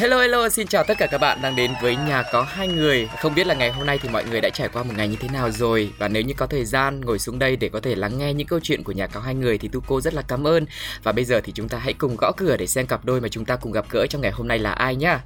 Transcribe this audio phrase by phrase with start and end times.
[0.00, 3.08] Hello hello, xin chào tất cả các bạn đang đến với nhà có hai người.
[3.18, 5.16] Không biết là ngày hôm nay thì mọi người đã trải qua một ngày như
[5.20, 7.94] thế nào rồi và nếu như có thời gian ngồi xuống đây để có thể
[7.94, 10.22] lắng nghe những câu chuyện của nhà có hai người thì tu cô rất là
[10.22, 10.66] cảm ơn.
[11.02, 13.28] Và bây giờ thì chúng ta hãy cùng gõ cửa để xem cặp đôi mà
[13.28, 15.20] chúng ta cùng gặp gỡ trong ngày hôm nay là ai nhá.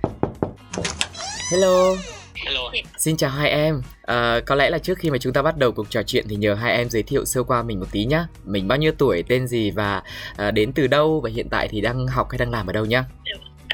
[1.50, 1.94] Hello.
[2.34, 2.60] Hello.
[2.98, 3.82] Xin chào hai em.
[4.02, 6.36] À, có lẽ là trước khi mà chúng ta bắt đầu cuộc trò chuyện thì
[6.36, 8.26] nhờ hai em giới thiệu sơ qua mình một tí nhá.
[8.44, 10.02] Mình bao nhiêu tuổi, tên gì và
[10.36, 12.84] à, đến từ đâu và hiện tại thì đang học hay đang làm ở đâu
[12.84, 13.04] nhá?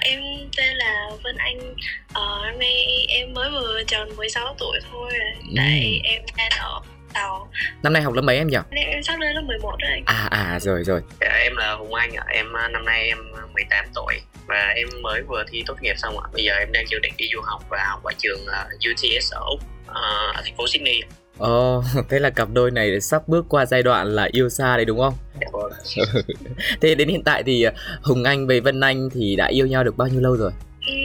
[0.01, 0.21] Em
[0.57, 1.75] tên là Vân Anh
[2.13, 5.11] ờ, Năm nay em mới vừa tròn 16 tuổi thôi
[5.57, 6.81] Tại em đang ở
[7.13, 7.49] Tàu
[7.83, 8.59] Năm nay học lớp mấy em nhỉ?
[8.71, 11.01] Nên em sắp lên lớp 11 rồi anh À à rồi rồi.
[11.21, 12.25] Dạ, em là Hùng Anh ạ.
[12.29, 13.19] Em à, năm nay em
[13.55, 14.15] 18 tuổi
[14.47, 16.29] và em mới vừa thi tốt nghiệp xong ạ.
[16.33, 18.41] Bây giờ em đang dự định đi du học và học ở trường
[18.91, 21.03] UTS ở Úc ở thành phố Sydney.
[21.39, 24.85] Ồ, thế là cặp đôi này sắp bước qua giai đoạn là yêu xa đấy
[24.85, 25.15] đúng không?
[25.41, 25.47] Dạ
[26.81, 27.67] Thế đến hiện tại thì
[28.03, 30.53] Hùng Anh với Vân Anh thì đã yêu nhau được bao nhiêu lâu rồi?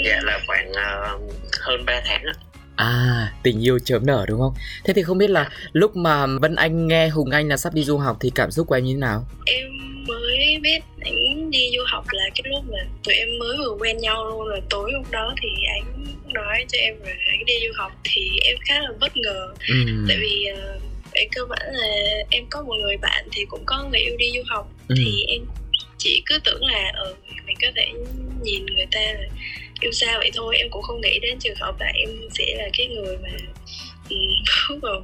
[0.06, 2.33] Dạ là khoảng uh, hơn 3 tháng ạ.
[2.75, 4.53] À, tình yêu chớm nở đúng không?
[4.84, 7.84] Thế thì không biết là lúc mà Vân Anh nghe Hùng Anh là sắp đi
[7.84, 9.25] du học thì cảm xúc của em như thế nào?
[9.45, 9.67] Em
[10.08, 13.97] mới biết anh đi du học là cái lúc mà tụi em mới vừa quen
[13.97, 17.73] nhau luôn rồi Tối hôm đó thì anh nói cho em là anh đi du
[17.75, 19.75] học Thì em khá là bất ngờ Ừ.
[20.08, 20.81] Tại vì uh,
[21.16, 21.88] về cơ bản là
[22.30, 24.95] em có một người bạn thì cũng có người yêu đi du học Ừ.
[24.97, 25.42] thì em
[25.97, 27.88] chỉ cứ tưởng là ừ, mình có thể
[28.42, 29.28] nhìn người ta là
[29.81, 32.69] yêu xa vậy thôi em cũng không nghĩ đến trường hợp là em sẽ là
[32.78, 33.30] cái người mà
[34.09, 34.16] ừ,
[34.69, 35.03] bước vào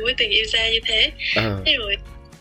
[0.00, 1.62] mối tình yêu xa như thế Ờ.
[1.66, 1.96] thế rồi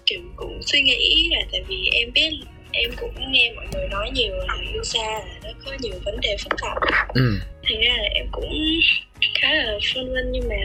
[0.05, 2.29] kiểu cũng suy nghĩ là tại vì em biết
[2.71, 6.19] em cũng nghe mọi người nói nhiều là yêu xa là nó có nhiều vấn
[6.21, 6.77] đề phức tạp
[7.13, 7.39] Ừ.
[7.63, 8.53] thành ra là em cũng
[9.41, 10.55] khá là phân vân nhưng mà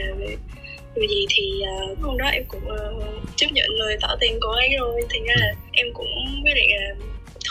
[0.95, 1.61] dù gì thì
[1.91, 3.03] uh, hôm đó em cũng uh,
[3.35, 6.07] chấp nhận lời tỏ tình của anh rồi thành ra là em cũng
[6.43, 6.95] quyết định là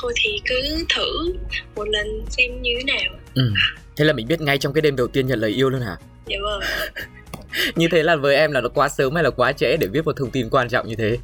[0.00, 1.34] thôi thì cứ thử
[1.77, 3.50] một lần xem như thế nào Ừ.
[3.97, 5.97] Thế là mình biết ngay trong cái đêm đầu tiên nhận lời yêu luôn hả?
[6.27, 6.60] dạ vâng
[7.75, 10.05] Như thế là với em là nó quá sớm hay là quá trễ để biết
[10.05, 11.16] một thông tin quan trọng như thế?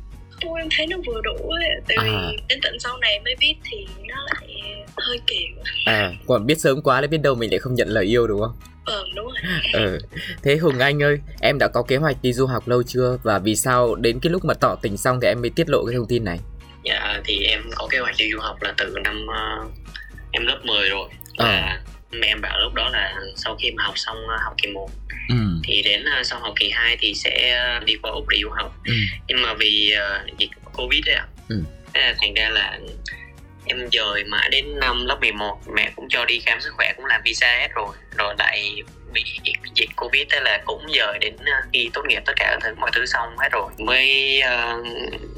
[0.45, 1.65] Ô, em thấy nó vừa đủ ấy.
[1.89, 2.31] tại vì À.
[2.49, 4.50] đến tận sau này mới biết thì nó lại
[4.97, 7.89] hơi kỳ quá À, còn biết sớm quá lại biết đâu mình lại không nhận
[7.89, 8.53] lời yêu đúng không?
[8.85, 9.37] ờ đúng rồi
[9.73, 9.99] Ừ.
[10.43, 13.19] Thế Hùng Anh ơi, em đã có kế hoạch đi du học lâu chưa?
[13.23, 15.85] Và vì sao đến cái lúc mà tỏ tình xong thì em mới tiết lộ
[15.87, 16.39] cái thông tin này?
[16.85, 19.71] Dạ thì em có kế hoạch đi du học là từ năm uh,
[20.33, 21.09] em lớp 10 rồi.
[21.37, 21.47] Ờ.
[21.47, 21.81] Và
[22.11, 24.91] mẹ em bảo lúc đó là sau khi mà học xong uh, học kỳ 1
[25.29, 25.37] Ừ.
[25.65, 28.49] thì đến uh, sau học kỳ 2 thì sẽ uh, đi qua Úc để du
[28.51, 28.75] học.
[28.85, 28.93] Ừ.
[29.29, 29.95] nhưng mà vì
[30.27, 31.63] uh, dịch covid ấy ạ Ừ.
[31.95, 32.79] thế là thành ra là
[33.71, 37.07] em dời mãi đến năm lớp 11 mẹ cũng cho đi khám sức khỏe cũng
[37.07, 37.89] làm visa hết rồi.
[38.19, 38.83] Rồi lại
[39.13, 39.25] bị
[39.75, 41.37] dịch covid thế là cũng dời đến
[41.73, 43.71] khi tốt nghiệp tất cả các thứ mọi thứ xong hết rồi.
[43.79, 44.87] Mới uh,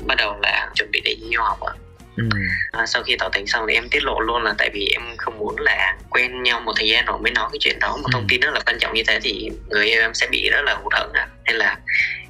[0.07, 1.73] bắt đầu là chuẩn bị để đi du học ạ.
[2.17, 2.25] Ừ.
[2.73, 5.03] à, sau khi tỏ tình xong thì em tiết lộ luôn là tại vì em
[5.17, 7.97] không muốn là quen nhau một thời gian rồi mới nói cái chuyện đó.
[7.97, 8.11] Một Ừ.
[8.13, 10.63] thông tin rất là quan trọng như thế thì người yêu em sẽ bị rất
[10.65, 11.29] là hụt hẫng ạ.
[11.45, 11.77] Nên là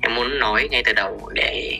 [0.00, 1.78] em muốn nói ngay từ đầu để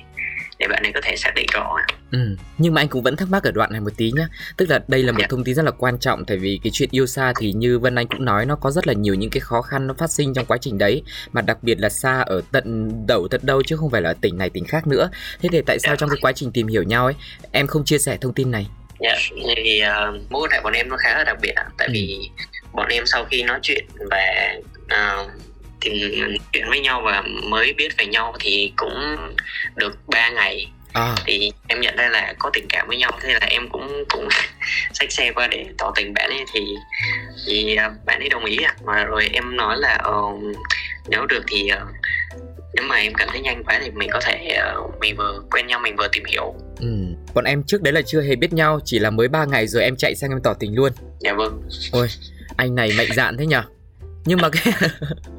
[0.62, 1.86] để bạn ấy có thể xác định rõ ạ.
[2.12, 2.36] Ừ.
[2.58, 4.80] Nhưng mà anh cũng vẫn thắc mắc ở đoạn này một tí nhá Tức là
[4.88, 5.26] đây là một Dạ.
[5.30, 7.94] thông tin rất là quan trọng Tại vì cái chuyện yêu xa thì như Vân
[7.94, 10.34] Anh cũng nói Nó có rất là nhiều những cái khó khăn nó phát sinh
[10.34, 11.02] trong quá trình đấy
[11.32, 14.14] Mà đặc biệt là xa ở tận đầu tận đâu Chứ không phải là ở
[14.20, 15.10] tỉnh này tỉnh khác nữa
[15.42, 15.96] Thế thì tại sao Dạ.
[15.96, 17.14] trong cái quá trình tìm hiểu nhau ấy
[17.52, 18.66] Em không chia sẻ thông tin này
[19.00, 19.16] Dạ,
[19.56, 21.64] thì uh, mối quan hệ bọn em nó khá là đặc biệt ạ.
[21.78, 21.92] Tại Ừ.
[21.94, 22.30] vì
[22.72, 25.30] bọn em sau khi nói chuyện và uh,
[25.82, 25.94] tìm
[26.52, 29.16] chuyện với nhau và mới biết về nhau thì cũng
[29.76, 30.70] được 3 ngày.
[30.92, 31.14] À.
[31.26, 34.28] Thì em nhận ra là có tình cảm với nhau thế là em cũng cũng
[34.92, 36.44] xách xe qua để tỏ tình bạn ấy.
[36.52, 36.60] Thì
[37.46, 38.74] thì uh, bạn ấy đồng ý ạ.
[38.80, 40.22] Và rồi em nói là ờ,
[41.08, 41.88] nếu được thì uh,
[42.74, 45.66] nếu mà em cảm thấy nhanh quá thì mình có thể uh, mình vừa quen
[45.66, 46.54] nhau mình vừa tìm hiểu.
[46.80, 46.86] Ừ.
[47.34, 49.82] Bọn em trước đấy là chưa hề biết nhau Chỉ là mới 3 ngày rồi
[49.82, 50.92] em chạy sang em tỏ tình luôn.
[51.20, 51.62] Dạ vâng.
[51.92, 52.08] Ôi
[52.56, 53.62] anh này mạnh dạn thế nhở?
[54.24, 54.72] Nhưng mà cái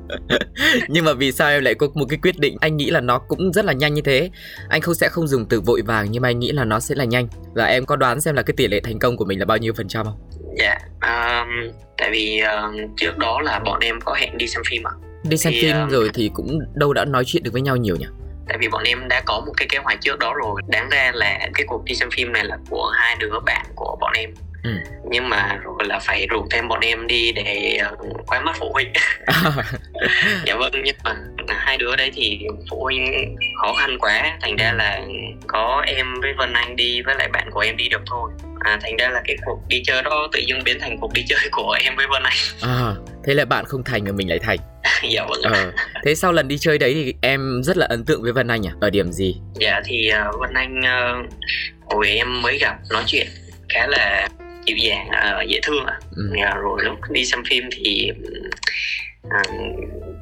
[0.87, 3.19] nhưng mà vì sao em lại có một cái quyết định anh nghĩ là nó
[3.19, 4.29] cũng rất là nhanh như thế
[4.69, 6.95] anh không sẽ không dùng từ vội vàng nhưng mà anh nghĩ là nó sẽ
[6.95, 9.39] là nhanh và em có đoán xem là cái tỷ lệ thành công của mình
[9.39, 13.79] là bao nhiêu phần trăm không Dạ, um, tại vì uh, trước đó là bọn
[13.79, 14.93] em có hẹn đi xem phim ạ.
[15.23, 17.75] đi xem Thì, phim ờ, rồi thì cũng đâu đã nói chuyện được với nhau
[17.75, 18.05] nhiều nhỉ
[18.47, 20.61] Tại vì bọn em đã có một cái kế hoạch trước đó rồi.
[20.67, 23.97] Đáng ra là cái cuộc đi xem phim này là của hai đứa bạn của
[24.01, 24.33] bọn em.
[24.63, 24.71] Ừ.
[25.09, 28.71] nhưng mà rồi là phải rủ thêm bọn em đi để uh, quay mắt phụ
[28.73, 28.93] huynh.
[30.45, 31.15] Dạ vâng nhưng mà
[31.47, 32.39] hai đứa đấy thì
[32.69, 34.37] phụ huynh khó khăn quá.
[34.41, 35.01] Thành ra là
[35.47, 38.31] có em với Vân Anh đi với lại bạn của em đi được thôi.
[38.59, 41.25] À thành ra là cái cuộc đi chơi đó tự dưng biến thành cuộc đi
[41.27, 42.37] chơi của em với Vân Anh.
[42.61, 42.93] À
[43.23, 44.59] thế là bạn không thành mà mình lại thành.
[45.09, 45.71] Dạ vâng ờ.
[46.03, 48.67] thế sau lần đi chơi đấy thì em rất là ấn tượng với Vân Anh
[48.67, 48.71] à?
[48.81, 49.35] Ở điểm gì?
[49.55, 51.29] Dạ thì uh, Vân Anh uh,
[51.93, 53.27] hồi em mới gặp nói chuyện
[53.69, 54.27] khá là
[54.65, 55.99] dịu dàng uh, dễ thương ạ.
[56.15, 56.23] Ừ.
[56.61, 58.11] rồi lúc đi xem phim thì
[59.27, 59.31] uh,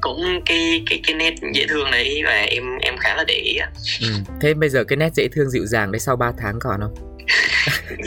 [0.00, 3.58] cũng cái cái cái nét dễ thương đấy và em em khá là để ý
[4.00, 4.08] ừ.
[4.40, 6.94] thế bây giờ cái nét dễ thương dịu dàng đấy sau 3 tháng còn không?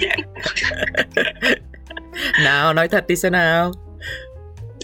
[0.02, 0.16] Dạ.
[2.44, 3.72] nào nói thật đi xem nào.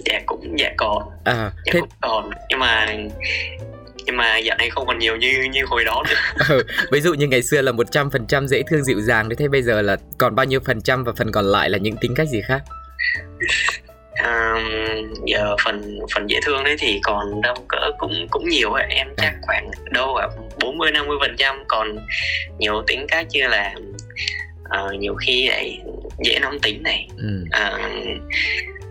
[0.06, 1.80] Dạ cũng dạ còn à dạ thế...
[1.80, 2.30] cũng còn.
[2.50, 2.98] Nhưng mà
[4.06, 7.14] nhưng mà dạo này không còn nhiều như như hồi đó nữa ừ, ví dụ
[7.14, 10.46] như ngày xưa là 100% dễ thương dịu dàng thế bây giờ là còn bao
[10.46, 12.62] nhiêu phần trăm và phần còn lại là những tính cách gì khác
[14.24, 18.86] um, giờ phần phần dễ thương đấy thì còn đâu cỡ cũng cũng nhiều ấy.
[18.90, 19.40] em chắc à.
[19.42, 20.28] khoảng đâu à
[20.62, 21.98] 40 50 phần trăm còn
[22.60, 23.74] nhiều tính cách như là
[24.86, 25.80] uh, nhiều khi lại
[26.24, 27.44] dễ nóng tính này ừ.
[27.48, 27.82] uh,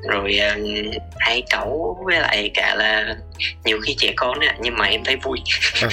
[0.09, 3.17] rồi uh, hay cẩu với lại cả là
[3.65, 5.39] nhiều khi trẻ con ấy, nhưng mà em thấy vui.
[5.83, 5.89] À,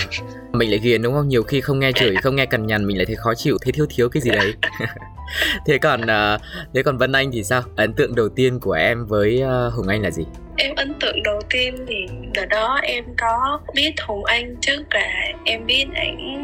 [0.52, 1.28] mình lại ghiền đúng không?
[1.28, 3.72] Nhiều khi không nghe chửi không nghe cằn nhằn mình lại thấy khó chịu thấy
[3.72, 4.54] thiếu thiếu cái gì đấy.
[5.66, 6.42] Thế còn uh,
[6.74, 7.64] thế còn Vân Anh thì sao?
[7.76, 10.24] Ấn tượng đầu tiên của em với uh, Hùng Anh là gì?
[10.58, 11.96] Em ấn tượng đầu tiên thì
[12.34, 16.44] đợt đó em có biết Hùng Anh trước là em biết ảnh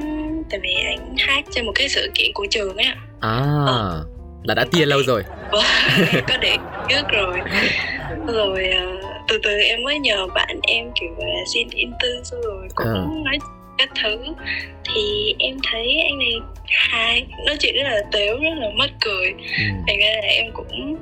[0.50, 2.98] tại vì ảnh hát trên một cái sự kiện của trường ấy à.
[3.19, 4.06] Ờ
[4.44, 5.24] là đã tia lâu rồi.
[6.28, 6.57] Có để
[6.90, 7.40] trước rồi.
[8.28, 12.42] Rồi uh, từ từ em mới nhờ bạn em kiểu là xin in tư xong
[12.42, 13.04] rồi cũng à.
[13.25, 13.38] nói
[13.78, 14.18] các thứ.
[14.94, 16.34] Thì em thấy anh này
[16.66, 19.28] hay nói chuyện rất là tếu rất là mất cười.
[19.57, 19.63] Ừ.
[19.88, 20.98] thành ra là em cũng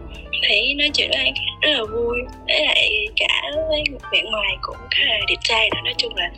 [0.48, 2.18] thấy nói chuyện với anh rất là vui.
[2.48, 6.32] Với lại cả với vẻ ngoài cũng khá là đẹp trai đó nói chung là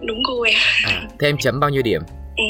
[0.00, 0.58] đúng gu em.
[0.84, 2.02] À, thế em chấm bao nhiêu điểm?
[2.36, 2.44] Ừ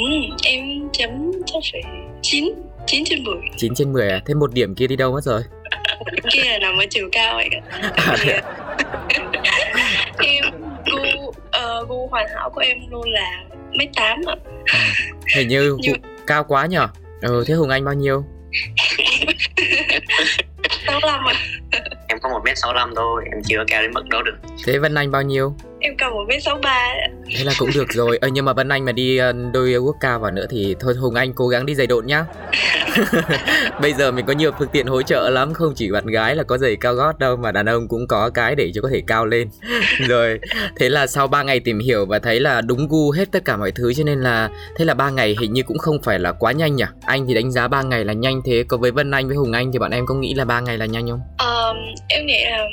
[0.45, 1.83] em chấm chắc phải
[2.23, 2.55] chín
[2.87, 4.21] 9 trên 10 9 trên 10 à?
[4.27, 5.43] Thế một điểm kia đi đâu mất rồi?
[6.13, 7.49] điểm kia là nằm ở chiều cao vậy
[7.97, 8.17] à,
[10.19, 10.45] Em
[10.87, 13.45] gu, uh, gu hoàn hảo của em luôn là
[13.79, 14.35] mấy tám ạ
[15.37, 15.93] Hình như Như...
[16.27, 16.89] cao quá nhở?
[17.23, 18.25] Ừ, thế Hùng Anh bao nhiêu?
[20.87, 21.35] 65 ạ
[22.09, 24.37] Em có 1m65 thôi, em chưa cao đến mức đó được
[24.67, 25.55] Thế Vân Anh bao nhiêu?
[25.81, 26.93] Em cao 1m63
[27.37, 28.19] Thế là cũng được rồi.
[28.21, 30.95] Ơ nhưng mà Vân Anh mà đi ờ, đôi quốc cao vào nữa thì thôi
[30.95, 32.25] Hùng Anh cố gắng đi giày độn nhá.
[33.81, 35.55] Bây giờ mình có nhiều phương tiện hỗ trợ lắm.
[35.55, 38.31] Không chỉ bạn gái là có giày cao gót đâu mà đàn ông cũng có
[38.31, 39.49] cái để cho có thể cao lên.
[40.09, 40.41] Rồi
[40.77, 43.57] thế là sau 3 ngày tìm hiểu và thấy là đúng gu hết tất cả
[43.57, 46.33] mọi thứ cho nên là thế là ba ngày hình như cũng không phải là
[46.33, 46.85] quá nhanh nhỉ?
[47.05, 48.65] Anh thì đánh giá 3 ngày là nhanh thế.
[48.69, 50.79] Còn với Vân Anh với Hùng Anh thì bọn em có nghĩ là ba ngày
[50.79, 51.21] là nhanh không?
[51.39, 51.77] Um,
[52.09, 52.67] em nghĩ là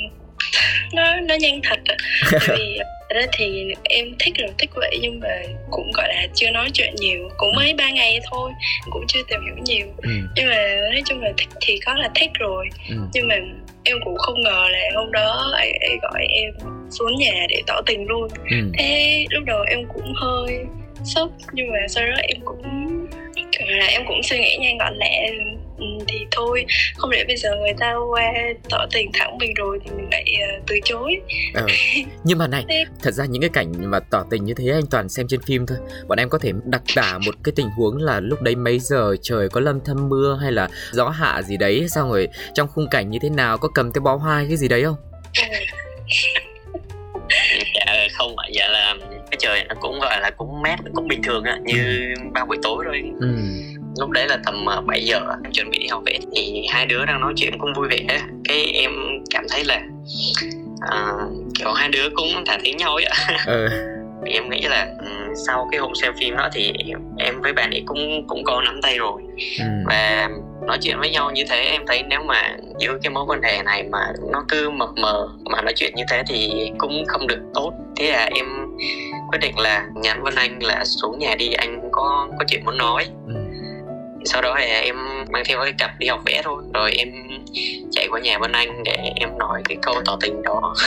[0.92, 1.78] nó nó nhanh thật
[2.48, 2.78] vì
[3.14, 6.94] ra thì em thích là thích vậy nhưng mà cũng gọi là chưa nói chuyện
[6.94, 7.28] nhiều.
[7.36, 8.52] Cũng mấy ba ngày thôi
[8.90, 9.86] cũng chưa tìm hiểu nhiều.
[10.02, 10.10] Ừ.
[10.36, 12.68] nhưng mà nói chung là thích thì có là thích rồi.
[12.88, 12.96] Ừ.
[13.14, 13.34] nhưng mà
[13.84, 16.50] em cũng không ngờ là hôm đó ấy, ấy gọi em
[16.90, 18.28] xuống nhà để tỏ tình luôn.
[18.50, 18.56] Ừ.
[18.78, 20.58] thế lúc đầu em cũng hơi
[21.04, 22.62] sốc nhưng mà sau đó em cũng
[23.66, 25.26] là em cũng suy nghĩ nhanh gọn lẹ.
[25.28, 25.57] Ừ,
[26.08, 26.64] thì thôi
[26.96, 28.32] không lẽ bây giờ người ta qua
[28.70, 30.24] tỏ tình thẳng mình rồi thì mình lại
[30.58, 31.20] uh, từ chối?
[31.54, 31.66] Ờ.
[32.24, 32.64] nhưng mà này
[33.02, 35.66] thật ra những cái cảnh mà tỏ tình như thế anh toàn xem trên phim
[35.66, 35.78] thôi.
[36.08, 39.16] Bọn em có thể đặc tả một cái tình huống là lúc đấy mấy giờ
[39.22, 42.88] trời có lâm thâm mưa hay là gió hạ gì đấy xong rồi trong khung
[42.90, 44.96] cảnh như thế nào có cầm cái bó hoa cái gì đấy không?
[47.74, 48.94] Dạ không ạ dạ là
[49.30, 52.56] cái trời nó cũng gọi là cũng mát cũng bình thường á như ba buổi
[52.62, 53.02] tối rồi.
[53.20, 53.28] Ừ
[53.98, 55.20] lúc đấy là tầm 7 ờ, giờ
[55.52, 56.18] chuẩn bị đi học về.
[56.36, 58.20] Thì hai đứa đang nói chuyện cũng vui vẻ.
[58.44, 58.90] Cái em
[59.30, 59.80] cảm thấy là
[60.94, 63.16] uh, kiểu hai đứa cũng thả tiếng nhau ấy ạ.
[63.46, 63.68] Ừ.
[64.26, 66.72] em nghĩ là um, sau cái hôm xem phim đó thì
[67.18, 69.22] em với bạn ấy cũng cũng có nắm tay rồi.
[69.58, 69.64] Ừ.
[69.86, 70.28] và
[70.66, 73.62] nói chuyện với nhau như thế em thấy nếu mà giữ cái mối quan hệ
[73.62, 77.40] này mà nó cứ mập mờ mà nói chuyện như thế thì cũng không được
[77.54, 77.72] tốt.
[77.96, 78.46] Thế là em
[79.28, 82.78] quyết định là nhắn Vân Anh là xuống nhà đi anh có có chuyện muốn
[82.78, 83.06] nói.
[83.26, 83.37] Ừ
[84.28, 84.96] sau đó thì em
[85.30, 86.62] mang theo cái cặp đi học vẽ thôi.
[86.74, 87.08] Rồi em
[87.90, 90.74] chạy qua nhà bên anh để em nói cái câu tỏ tình đó.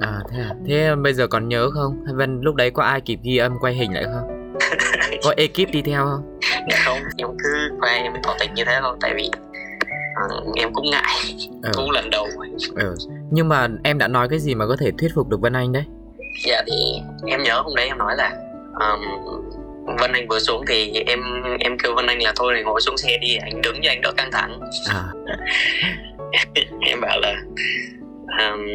[0.00, 0.50] À thế à?
[0.66, 2.04] Thế bây giờ còn nhớ không?
[2.14, 4.52] Vân lúc đấy có ai kịp ghi âm quay hình lại không?
[5.22, 6.38] Có ekip đi theo không?
[6.70, 6.98] Dạ không.
[7.16, 8.96] Em cứ qua em tỏ tình như thế thôi.
[9.00, 9.30] Tại vì
[10.24, 11.14] uh, em cũng ngại.
[11.62, 11.70] Ừ.
[11.74, 12.26] cũng lần đầu.
[12.76, 12.94] Ừ.
[13.30, 15.72] nhưng mà em đã nói cái gì mà có thể thuyết phục được vân anh
[15.72, 15.84] đấy?
[16.46, 18.30] Dạ thì em nhớ hôm đấy em nói là
[18.80, 19.00] um,
[19.86, 21.20] Vân Anh vừa xuống thì em
[21.60, 24.00] em kêu Vân Anh là thôi thì ngồi xuống xe đi anh đứng cho anh
[24.00, 24.60] đỡ căng thẳng.
[24.88, 25.02] À.
[26.80, 27.34] Em bảo là
[28.38, 28.66] um,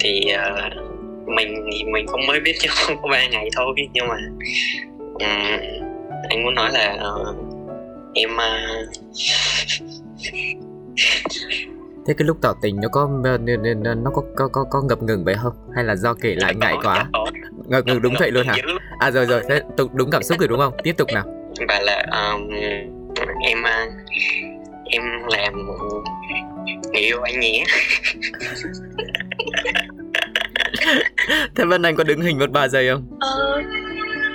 [0.00, 0.72] thì uh,
[1.26, 4.16] mình thì mình cũng mới biết chứ không có ba ngày thôi nhưng mà
[5.00, 5.60] um,
[6.28, 7.36] anh muốn nói là uh,
[8.14, 8.88] em uh,
[12.06, 13.08] thế cái lúc tỏ tình nó có
[14.02, 15.52] nó có có có, có ngập ngừng vậy không?
[15.74, 17.06] Hay là do kể lại ngại quá?
[17.66, 18.54] ngập ngừng đúng vậy luôn hả?
[18.98, 19.42] À rồi rồi.
[19.48, 19.60] Thế
[19.94, 20.74] đúng cảm xúc rồi đúng không?
[20.82, 21.24] Tiếp tục nào.
[21.68, 22.48] Và là um,
[23.42, 23.92] em uh,
[24.84, 25.54] em làm
[26.92, 27.64] người yêu anh nhé.
[31.54, 33.18] Thế Vân Anh có đứng hình một ba giây không?
[33.20, 33.62] Ờ,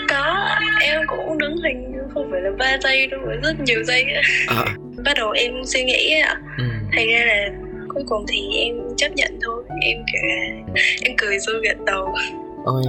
[0.10, 0.50] có.
[0.82, 4.06] Em cũng đứng hình không phải là ba giây đâu mà rất nhiều giây.
[4.48, 4.66] À.
[5.06, 6.64] bắt đầu em suy nghĩ ạ ừ.
[6.96, 7.50] Thành ra là
[7.94, 9.64] cuối cùng thì em chấp nhận thôi.
[9.82, 12.16] Em kiểu là em cười rồi gật đầu.
[12.66, 12.84] Ôi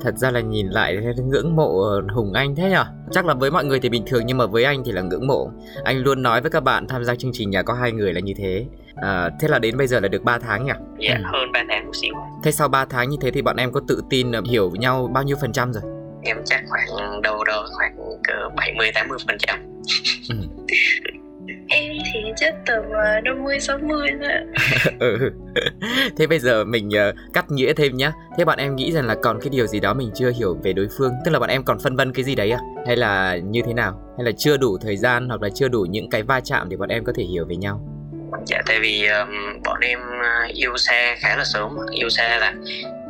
[0.00, 2.84] thật ra là nhìn lại ngưỡng mộ hùng anh thế nhở?
[3.10, 5.26] Chắc là với mọi người thì bình thường nhưng mà với anh thì là ngưỡng
[5.26, 5.50] mộ.
[5.84, 8.20] Anh luôn nói với các bạn tham gia chương trình nhà có hai người là
[8.20, 8.66] như thế.
[8.96, 11.22] À, thế là đến bây giờ là được 3 tháng nhỉ dạ ừ.
[11.24, 12.14] hơn 3 tháng một xíu.
[12.44, 15.24] Thế sau 3 tháng như thế thì bọn em có tự tin hiểu nhau bao
[15.24, 15.82] nhiêu phần trăm rồi?
[16.22, 19.58] Em chắc khoảng đâu đó khoảng cỡ 70 80 phần trăm.
[20.28, 20.36] Ừ.
[21.68, 22.82] em thì chắc tầm
[23.24, 24.30] 50 ờ, 60 thôi
[24.98, 25.32] ừ.
[26.16, 28.12] Thế bây giờ mình uh, cắt nghĩa thêm nhá.
[28.38, 30.72] Thế bọn em nghĩ rằng là còn cái điều gì đó mình chưa hiểu về
[30.72, 32.58] đối phương, tức là bọn em còn phân vân cái gì đấy à?
[32.86, 34.00] Hay là như thế nào?
[34.18, 36.76] Hay là chưa đủ thời gian hoặc là chưa đủ những cái va chạm để
[36.76, 37.80] bọn em có thể hiểu về nhau?
[38.46, 39.98] Dạ tại vì um, bọn em
[40.54, 42.54] yêu xa khá là sớm, yêu xa là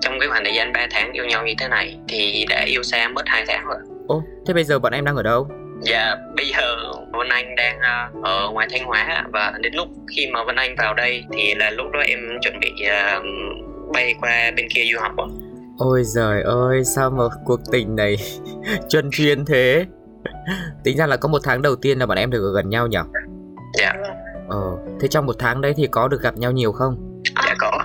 [0.01, 2.83] trong cái khoảng thời gian 3 tháng yêu nhau như thế này thì đã yêu
[2.83, 3.79] xa mất 2 tháng rồi.
[4.07, 5.49] Ồ, thế bây giờ bọn em đang ở đâu?
[5.81, 6.77] Dạ, bây giờ
[7.13, 10.75] Vân Anh đang uh, ở ngoài Thanh Hóa và đến lúc khi mà Vân Anh
[10.79, 13.25] vào đây thì là lúc đó em chuẩn bị uh,
[13.95, 15.27] bay qua bên kia du học ạ.
[15.79, 18.17] Ôi giời ơi, sao mà cuộc tình này
[18.89, 19.85] chân chuyên thế?
[20.85, 22.87] Tính ra là có một tháng đầu tiên là bọn em được ở gần nhau
[22.87, 22.99] nhỉ?
[23.79, 23.93] Dạ.
[24.49, 27.23] Ờ, thế trong một tháng đấy thì có được gặp nhau nhiều không?
[27.47, 27.85] Dạ có.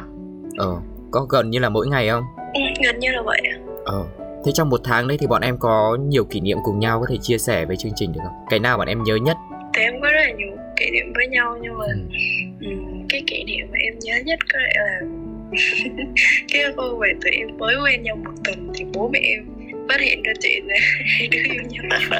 [0.57, 0.75] Ờ,
[1.11, 2.23] có gần như là mỗi ngày không?
[2.53, 3.41] Ừ, gần như là vậy.
[3.85, 4.03] Ờ,
[4.45, 7.05] Thế trong một tháng đấy thì bọn em có nhiều kỷ niệm cùng nhau có
[7.09, 8.45] thể chia sẻ với chương trình được không?
[8.49, 9.37] Cái nào bọn em nhớ nhất?
[9.73, 12.67] Thì em có rất là nhiều kỷ niệm với nhau nhưng mà ừ.
[12.67, 14.99] um, cái kỷ niệm mà em nhớ nhất có lẽ là
[16.53, 19.45] cái hôm mà tụi em mới quen nhau một tuần thì bố mẹ em
[19.89, 20.75] phát hiện ra chuyện là
[21.17, 21.83] hai đứa yêu nhau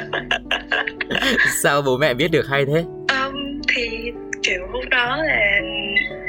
[1.62, 4.12] sao bố mẹ biết được hay thế um, thì
[4.42, 5.60] kiểu lúc đó là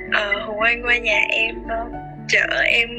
[0.07, 1.93] uh, hùng anh qua nhà em uh,
[2.27, 2.89] chở em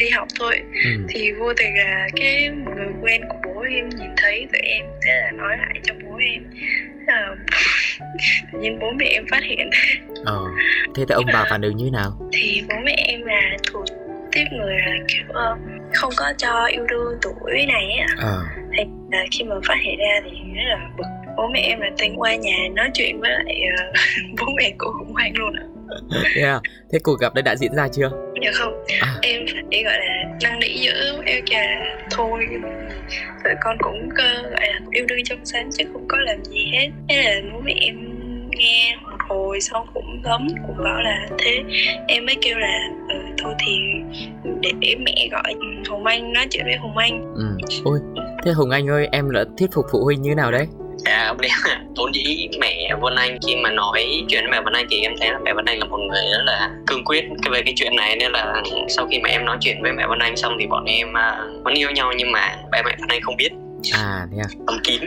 [0.00, 0.60] đi học thôi.
[0.84, 0.90] Ừ.
[1.08, 4.86] thì vô tình là cái một người quen của bố em nhìn thấy tụi em
[5.02, 6.42] thế là nói lại cho bố em.
[7.06, 7.36] Là
[8.52, 9.70] tự nhiên bố mẹ em phát hiện.
[10.24, 10.44] Ờ.
[10.96, 12.28] Thế thì ông bà phản ứng như nào?
[12.32, 13.84] Thì bố mẹ em là thuộc
[14.32, 15.58] tiếp người là kiểu uh,
[15.94, 18.06] không có cho yêu đương tuổi này á.
[18.18, 18.42] Ờ.
[18.76, 18.82] thì
[19.30, 22.34] khi mà phát hiện ra thì rất là bực bố mẹ em là tính qua
[22.34, 23.60] nhà nói chuyện với lại
[23.90, 23.96] uh,
[24.40, 25.64] bố mẹ của hùng hoang luôn ạ.
[26.36, 26.62] Yeah.
[26.92, 28.10] thế cuộc gặp đấy đã diễn ra chưa?
[28.42, 28.84] Dạ không.
[29.00, 29.14] À.
[29.22, 31.56] em phải gọi là năn nỉ giữ em kìa
[32.10, 32.46] thôi.
[33.44, 36.70] Tụi con cũng cơ gọi là yêu đương trong sáng chứ không có làm gì
[36.72, 36.88] hết.
[37.08, 37.96] Thế là bố mẹ em
[38.50, 41.62] nghe một hồi xong cũng gấm cũng bảo là thế
[42.08, 43.72] em mới kêu là ừ, thôi thì
[44.80, 45.54] để mẹ gọi
[45.90, 47.34] hùng anh nói chuyện với hùng anh.
[47.34, 47.66] Ừ.
[47.84, 47.98] ôi
[48.44, 50.66] thế hùng anh ơi em đã thuyết phục phụ huynh như nào đấy
[51.04, 51.50] dạ ông đấy
[51.96, 55.12] vốn dĩ mẹ Vân Anh khi mà nói chuyện với mẹ Vân Anh thì em
[55.20, 57.96] thấy là mẹ Vân Anh là một người rất là cương quyết về cái chuyện
[57.96, 60.66] này nên là sau khi mà em nói chuyện với mẹ Vân Anh xong thì
[60.66, 63.50] bọn em uh, vẫn yêu nhau nhưng mà ba mẹ Vân Anh không biết
[63.92, 65.00] à thế à âm kín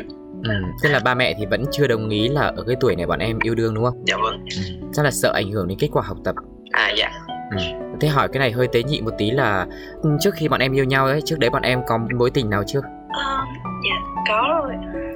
[0.44, 3.06] Ừ, tức là ba mẹ thì vẫn chưa đồng ý là ở cái tuổi này
[3.06, 4.04] bọn em yêu đương đúng không?
[4.06, 4.46] Dạ vâng.
[4.56, 4.62] Ừ,
[4.94, 6.36] chắc là sợ ảnh hưởng đến kết quả học tập.
[6.72, 7.12] À dạ.
[7.52, 7.58] Ừ.
[8.02, 9.66] Thế hỏi cái này hơi tế nhị một tí là
[10.02, 12.50] ừ, trước khi bọn em yêu nhau ấy, trước đấy bọn em có mối tình
[12.50, 12.82] nào chưa?
[13.10, 13.40] Ờ,
[13.84, 14.74] dạ có rồi.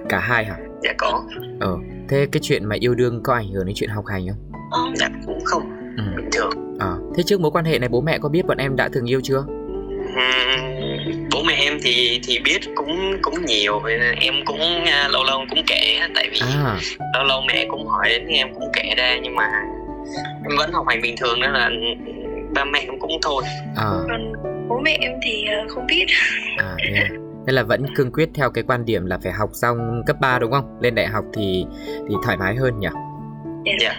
[0.10, 0.58] Cả hai hả?
[0.84, 1.24] Dạ có.
[1.60, 1.78] Ờ,
[2.10, 4.52] thế cái chuyện mà yêu đương có ảnh hưởng đến chuyện học hành không?
[4.72, 5.64] Ờ, dạ cũng không.
[5.98, 6.04] Ừ.
[6.18, 6.78] Bình thường.
[6.80, 9.06] Ờ, thế trước mối quan hệ này bố mẹ có biết bọn em đã từng
[9.06, 9.46] yêu chưa?
[11.32, 13.82] bố mẹ em thì thì biết cũng cũng nhiều
[14.22, 16.80] em cũng uh, lâu lâu cũng kể tại vì à.
[17.14, 19.52] lâu lâu mẹ cũng hỏi đến em cũng kể ra nhưng mà
[20.50, 21.70] em vẫn học hành bình thường đó là
[22.56, 23.44] ba mẹ em cũng thôi
[23.76, 23.86] à.
[24.08, 24.34] còn
[24.70, 26.06] bố mẹ em thì uh, không biết
[26.58, 27.12] à, yeah.
[27.48, 30.40] Nên là vẫn cương quyết theo cái quan điểm là phải học xong cấp 3
[30.40, 30.78] đúng không?
[30.82, 31.66] Lên đại học thì
[32.10, 32.88] thì thoải mái hơn nhỉ?
[33.66, 33.90] Dạ.
[33.90, 33.98] Yeah.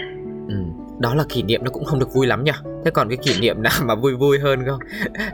[0.48, 0.54] Ừ.
[0.98, 2.52] Đó là kỷ niệm nó cũng không được vui lắm nhỉ?
[2.84, 4.80] Thế còn cái kỷ niệm nào mà vui vui hơn không?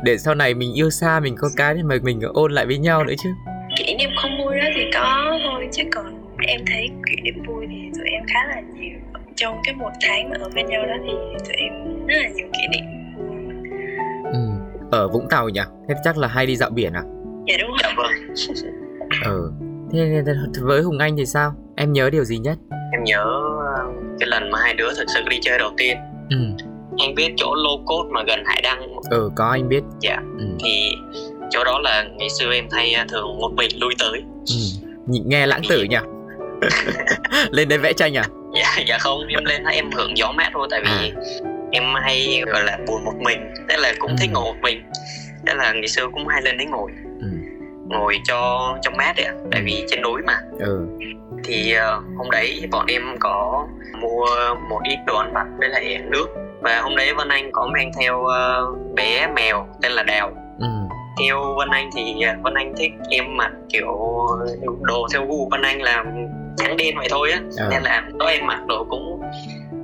[0.02, 3.04] Để sau này mình yêu xa mình có cái mà mình ôn lại với nhau
[3.04, 3.30] nữa chứ.
[3.76, 7.66] Kỷ niệm không vui đó thì có thôi chứ còn em thấy kỷ niệm vui
[7.70, 8.98] thì tụi em khá là nhiều.
[9.36, 11.12] Trong cái một tháng mà ở bên nhau đó thì
[11.44, 11.72] tụi em
[12.06, 12.84] rất là nhiều kỷ niệm.
[14.32, 14.40] Ừ.
[14.90, 15.62] Ở Vũng Tàu nhỉ?
[15.88, 17.02] Thế chắc là hay đi dạo biển à?
[17.46, 17.70] Dạ đúng.
[17.82, 18.12] Dạ vâng.
[19.24, 19.50] ừ
[19.92, 20.22] thế
[20.62, 22.58] với hùng anh thì sao em nhớ điều gì nhất
[22.92, 23.24] em nhớ
[23.76, 23.84] ờ,
[24.20, 25.96] cái lần mà hai đứa thực sự đi chơi đầu tiên
[26.30, 26.36] ừ
[26.98, 30.44] anh biết chỗ lô cốt mà gần hải đăng ừ có anh biết dạ ừ.
[30.64, 30.92] thì
[31.50, 34.56] chỗ đó là ngày xưa em thay ờ, thường một mình lui tới ừ.
[35.06, 35.96] nghe lãng tử nhỉ
[37.50, 38.24] lên đây vẽ tranh à
[38.54, 41.20] dạ dạ không em lên em hưởng gió mát thôi tại vì à.
[41.72, 44.16] em hay gọi là buồn một mình tức là cũng ừ.
[44.20, 44.82] thích ngồi một mình
[45.46, 46.90] tức là ngày xưa cũng hay lên đấy ngồi.
[47.94, 49.64] Ngồi cho cho mát đấy tại ừ.
[49.64, 50.86] vì trên núi mà ừ.
[51.44, 53.66] thì uh, hôm đấy bọn em có
[54.00, 54.26] mua
[54.70, 56.26] một ít đồ ăn vặt với lại nước
[56.60, 60.66] và hôm đấy Vân Anh có mang theo uh, bé mèo tên là Đào ừ.
[61.20, 63.86] theo Vân Anh thì uh, Vân Anh thích em mặc kiểu
[64.80, 66.04] đồ theo gu Vân Anh là
[66.56, 67.68] trắng đen vậy thôi á ừ.
[67.70, 69.20] nên là đó em mặc đồ cũng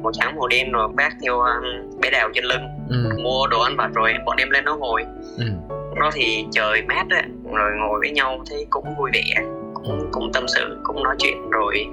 [0.03, 3.17] màu trắng màu đen rồi bác theo um, bé đào trên lưng ừ.
[3.23, 5.05] mua đồ ăn vặt rồi bọn em lên đó ngồi
[5.39, 5.45] ừ.
[6.01, 9.35] Đó thì trời mát á rồi ngồi với nhau thấy cũng vui vẻ
[9.75, 11.87] cũng cũng tâm sự cũng nói chuyện rồi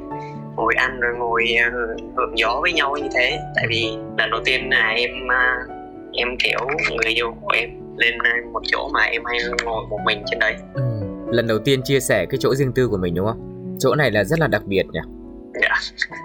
[0.55, 4.41] ngồi ăn rồi ngồi uh, hưởng gió với nhau như thế tại vì lần đầu
[4.45, 5.71] tiên là em uh,
[6.13, 6.59] em kiểu
[6.89, 8.13] người yêu của em lên
[8.53, 10.81] một chỗ mà em hay ngồi một mình trên đấy ừ.
[11.31, 14.11] lần đầu tiên chia sẻ cái chỗ riêng tư của mình đúng không chỗ này
[14.11, 14.99] là rất là đặc biệt nhỉ
[15.61, 15.75] dạ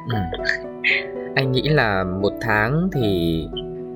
[0.08, 0.18] ừ.
[1.36, 3.44] anh nghĩ là một tháng thì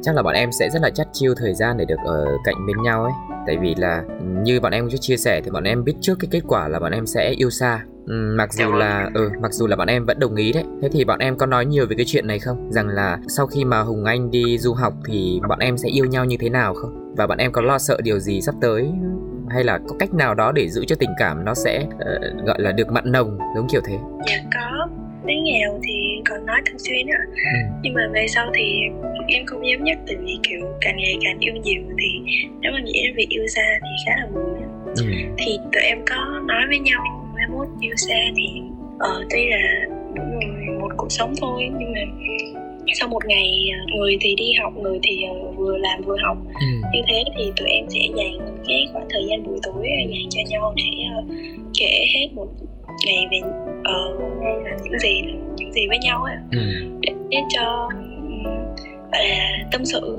[0.06, 2.66] chắc là bọn em sẽ rất là chắt chiêu thời gian để được ở cạnh
[2.66, 3.12] bên nhau ấy.
[3.46, 6.28] Tại vì là như bọn em cũng chia sẻ thì bọn em biết trước cái
[6.30, 7.80] kết quả là bọn em sẽ yêu xa.
[8.06, 10.64] Ừ, mặc dù là ừ, mặc dù là bọn em vẫn đồng ý đấy.
[10.82, 12.72] Thế thì bọn em có nói nhiều về cái chuyện này không?
[12.72, 16.04] Rằng là sau khi mà hùng anh đi du học thì bọn em sẽ yêu
[16.04, 17.14] nhau như thế nào không?
[17.16, 18.92] Và bọn em có lo sợ điều gì sắp tới?
[19.48, 22.60] Hay là có cách nào đó để giữ cho tình cảm nó sẽ uh, gọi
[22.60, 23.98] là được mặn nồng giống kiểu thế?
[24.26, 24.85] Dạ có
[25.26, 27.58] đến nghèo thì còn nói thường xuyên ạ ừ.
[27.82, 28.80] nhưng mà về sau thì
[29.28, 32.20] em không dám nhắc tại vì kiểu càng ngày càng yêu nhiều thì
[32.60, 34.56] nếu mà nghĩ đến việc yêu xa thì khá là buồn
[34.96, 35.04] ừ.
[35.38, 38.60] thì tụi em có nói với nhau mai mốt yêu xa thì
[38.98, 42.00] ờ tuy là mỗi người một cuộc sống thôi nhưng mà
[42.94, 46.36] sau một ngày ờ, người thì đi học người thì ờ, vừa làm vừa học
[46.60, 46.66] ừ.
[46.92, 50.40] như thế thì tụi em sẽ dành cái khoảng thời gian buổi tối dành cho
[50.48, 51.30] nhau để uh,
[51.78, 52.46] kể hết một
[53.06, 53.40] ngày về
[53.86, 55.22] uh, là những gì
[55.56, 56.36] những gì với nhau ấy.
[56.52, 56.58] Ừ.
[57.00, 57.88] để, để cho
[59.12, 60.16] gọi là tâm sự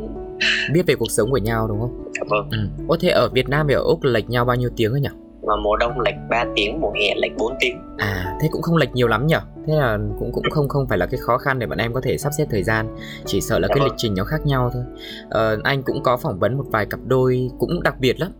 [0.73, 2.11] biết về cuộc sống của nhau đúng không?
[2.13, 2.49] Dạ vâng.
[2.51, 2.57] Ừ.
[2.87, 5.09] Ủa thế ở Việt Nam và ở Úc lệch nhau bao nhiêu tiếng ấy nhỉ?
[5.47, 7.77] Mà mùa đông lệch 3 tiếng, mùa hè lệch 4 tiếng.
[7.97, 9.35] À, thế cũng không lệch nhiều lắm nhỉ?
[9.67, 12.01] Thế là cũng cũng không không phải là cái khó khăn để bọn em có
[12.01, 13.87] thể sắp xếp thời gian, chỉ sợ là dạ cái vâng.
[13.87, 14.83] lịch trình nó khác nhau thôi.
[15.29, 18.31] Ờ, anh cũng có phỏng vấn một vài cặp đôi cũng đặc biệt lắm.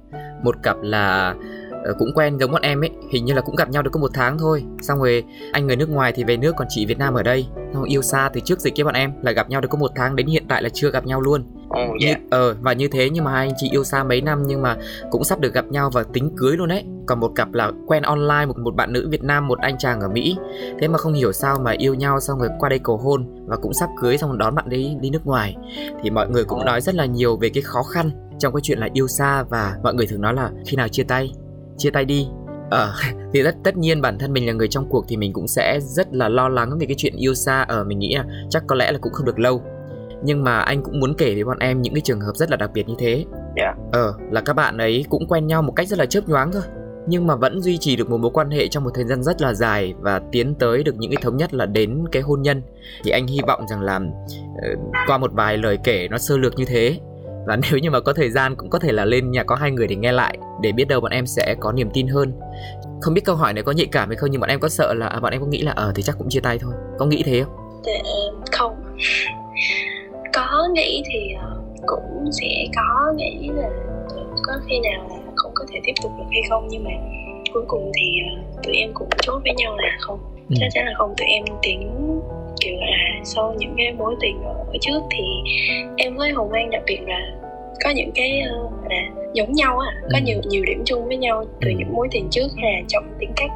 [0.44, 1.36] Một cặp là
[1.67, 1.67] Ờ,
[2.00, 4.12] cũng quen giống bọn em ấy hình như là cũng gặp nhau được có một
[4.14, 4.64] tháng thôi.
[4.82, 7.48] Xong rồi anh người nước ngoài thì về nước còn chị Việt Nam ở đây.
[7.74, 9.92] Xong yêu xa từ trước dịch với bọn em là gặp nhau được có một
[9.96, 11.44] tháng đến hiện tại là chưa gặp nhau luôn.
[11.68, 12.22] Oh, yeah.
[12.22, 14.62] như, ờ và như thế nhưng mà hai anh chị yêu xa mấy năm nhưng
[14.62, 14.78] mà
[15.12, 18.04] cũng sắp được gặp nhau và tính cưới luôn đấy còn một cặp là quen
[18.04, 20.38] online một một bạn nữ Việt Nam một anh chàng ở Mỹ.
[20.80, 23.56] Thế mà không hiểu sao mà yêu nhau xong rồi qua đây cầu hôn và
[23.56, 25.56] cũng sắp cưới xong đón bạn đấy đi nước ngoài.
[26.04, 28.80] Thì mọi người cũng nói rất là nhiều về cái khó khăn trong cái chuyện
[28.80, 31.32] là yêu xa và mọi người thường nói là khi nào chia tay
[31.78, 32.28] chia tay đi.
[32.72, 32.94] Ờ,
[33.34, 35.80] thì tất tất nhiên bản thân mình là người trong cuộc thì mình cũng sẽ
[35.82, 38.64] rất là lo lắng về cái chuyện yêu xa ở ờ, mình nghĩ là chắc
[38.68, 39.62] có lẽ là cũng không được lâu.
[40.24, 42.58] Nhưng mà anh cũng muốn kể với bọn em những cái trường hợp rất là
[42.58, 43.26] đặc biệt như thế.
[43.56, 43.76] Yeah.
[43.92, 46.62] ờ là các bạn ấy cũng quen nhau một cách rất là chớp nhoáng thôi
[47.08, 49.42] nhưng mà vẫn duy trì được một mối quan hệ trong một thời gian rất
[49.42, 52.62] là dài và tiến tới được những cái thống nhất là đến cái hôn nhân.
[53.04, 56.56] Thì anh hy vọng rằng là uh, qua một vài lời kể nó sơ lược
[56.56, 57.00] như thế
[57.48, 59.72] và nếu như mà có thời gian cũng có thể là lên nhà có hai
[59.72, 62.34] người để nghe lại để biết đâu bọn em sẽ có niềm tin hơn.
[63.02, 64.94] Không biết câu hỏi này có nhạy cảm hay không nhưng bọn em có sợ
[64.94, 66.74] là à, bọn em có nghĩ là ờ thì chắc cũng chia tay thôi.
[67.00, 67.82] Có nghĩ thế không?
[67.86, 67.94] Dạ,
[68.52, 68.76] không.
[70.34, 73.70] Có nghĩ thì ờ, cũng sẽ có nghĩ là
[74.44, 76.92] có khi nào là không có thể tiếp tục được hay không nhưng mà
[77.54, 80.20] cuối cùng thì ờ, tụi em cũng chốt với nhau là không.
[80.50, 80.56] Ừ.
[80.60, 81.92] chắc chắn là không tụi em tiến
[82.62, 85.24] kiểu là sau những cái mối tình ở trước thì
[85.98, 87.20] em với hồng anh đặc biệt là
[87.84, 90.24] có những cái uh, là giống nhau á có ừ.
[90.26, 91.76] nhiều nhiều điểm chung với nhau từ ừ.
[91.78, 93.52] những mối tình trước hay là trong tính cách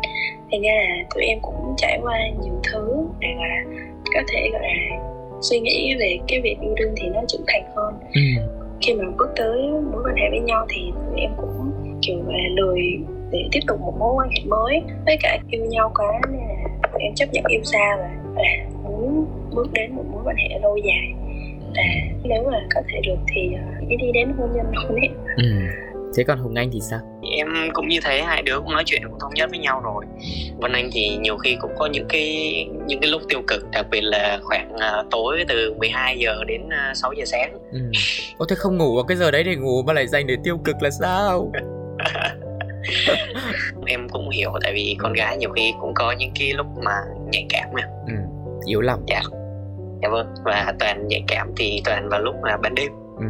[0.51, 3.63] thì ra là tụi em cũng trải qua nhiều thứ để là
[4.13, 4.97] có thể gọi là
[5.41, 8.21] suy nghĩ về cái việc yêu đương thì nó trưởng thành hơn ừ.
[8.81, 9.61] khi mà bước tới
[9.91, 12.81] mối quan hệ với nhau thì tụi em cũng kiểu là lười
[13.31, 16.89] để tiếp tục một mối quan hệ mới với cả yêu nhau quá nên là
[16.93, 18.65] tụi em chấp nhận yêu xa và là
[19.01, 21.13] muốn bước đến một mối quan hệ lâu dài.
[21.75, 21.83] Và
[22.23, 23.49] nếu mà có thể được thì
[23.83, 25.43] uh, đi đến hôn nhân luôn ấy ừ.
[26.15, 26.99] thế còn hùng anh thì sao?
[27.37, 30.05] Em cũng như thế hai đứa cũng nói chuyện cũng thống nhất với nhau rồi.
[30.57, 32.53] Vân anh thì nhiều khi cũng có những cái
[32.87, 36.61] những cái lúc tiêu cực đặc biệt là khoảng uh, tối từ 12 giờ đến
[36.65, 37.57] uh, à, 6 giờ sáng.
[37.71, 37.79] Ừ.
[38.37, 40.57] Ô thế không ngủ vào cái giờ đấy để ngủ mà lại dành để tiêu
[40.65, 41.51] cực là sao?
[43.85, 46.95] Em cũng hiểu tại vì con gái nhiều khi cũng có những cái lúc mà
[47.31, 48.13] nhạy cảm nè ừ.
[48.65, 49.21] Yếu lòng dạ.
[50.01, 50.33] Dạ vâng.
[50.45, 52.91] Và toàn nhạy cảm thì toàn vào lúc là ban đêm.
[53.17, 53.27] Ừ.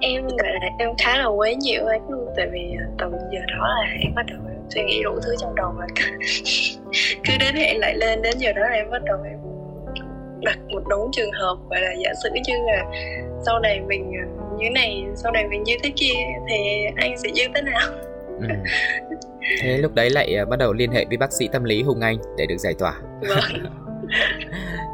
[0.00, 3.68] em là em khá là quấy nhiều anh luôn tại vì à, tầm giờ đó
[3.80, 4.38] là em bắt đầu
[4.74, 5.86] suy nghĩ đủ thứ trong đầu mà
[7.24, 9.38] cứ đến hẹn lại lên đến giờ đó là em bắt đầu em
[10.40, 12.84] đặt một đống trường hợp gọi là giả sử như là
[13.46, 14.24] sau này mình à,
[14.58, 16.14] như này sau này mình như thế kia
[16.48, 16.56] thì
[16.96, 17.88] anh sẽ như thế nào?
[18.40, 18.46] Ừ.
[19.62, 22.00] thế lúc đấy lại à, bắt đầu liên hệ với bác sĩ tâm lý hùng
[22.00, 22.94] anh để được giải tỏa.
[23.20, 23.38] Vâng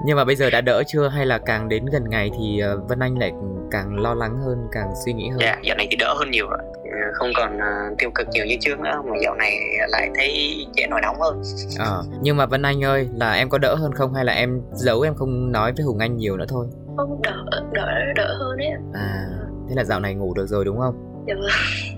[0.04, 1.08] nhưng mà bây giờ đã đỡ chưa?
[1.08, 3.32] Hay là càng đến gần ngày thì à, vân anh lại
[3.70, 5.38] càng lo lắng hơn càng suy nghĩ hơn?
[5.40, 8.46] Dạ dạo này thì đỡ hơn nhiều rồi ừ, không còn uh, tiêu cực nhiều
[8.46, 9.52] như trước nữa mà dạo này
[9.88, 11.42] lại thấy dễ nổi nóng hơn.
[11.78, 14.14] Ờ à, nhưng mà vân anh ơi là em có đỡ hơn không?
[14.14, 16.66] Hay là em giấu em không nói với hùng anh nhiều nữa thôi?
[16.96, 19.28] Không đỡ đỡ đỡ hơn đấy à
[19.68, 21.24] thế là dạo này ngủ được rồi đúng không?
[21.28, 21.50] Dạ vâng.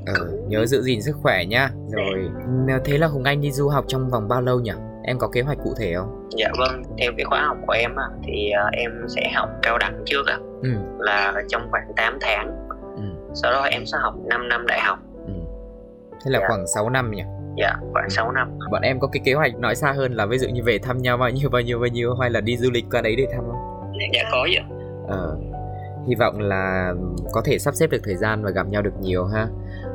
[0.06, 1.70] Ờ, nhớ giữ gìn sức khỏe nhá.
[1.92, 2.30] Rồi
[2.85, 5.42] thế là hùng anh đi du học trong vòng bao lâu nhỉ em có kế
[5.42, 6.28] hoạch cụ thể không?
[6.38, 9.78] Dạ vâng theo cái khóa học của em á, thì uh, em sẽ học cao
[9.78, 10.38] đẳng trước ạ.
[10.62, 10.70] Ừ.
[10.98, 12.68] là trong khoảng 8 tháng.
[12.96, 13.02] Ừ.
[13.34, 14.98] sau đó em sẽ học 5 năm đại học.
[15.26, 15.32] Ừ.
[16.24, 16.46] thế là dạ.
[16.48, 17.22] khoảng 6 năm nhỉ?
[17.58, 18.58] Dạ khoảng 6 năm.
[18.70, 20.98] Bọn em có cái kế hoạch nói xa hơn là ví dụ như về thăm
[20.98, 23.26] nhau bao nhiêu bao nhiêu bao nhiêu hay là đi du lịch qua đấy để
[23.32, 23.92] thăm không?
[24.12, 24.62] Dạ có vậy
[25.08, 25.36] ờ
[26.08, 26.94] hy vọng là
[27.32, 29.48] có thể sắp xếp được thời gian và gặp nhau được nhiều ha.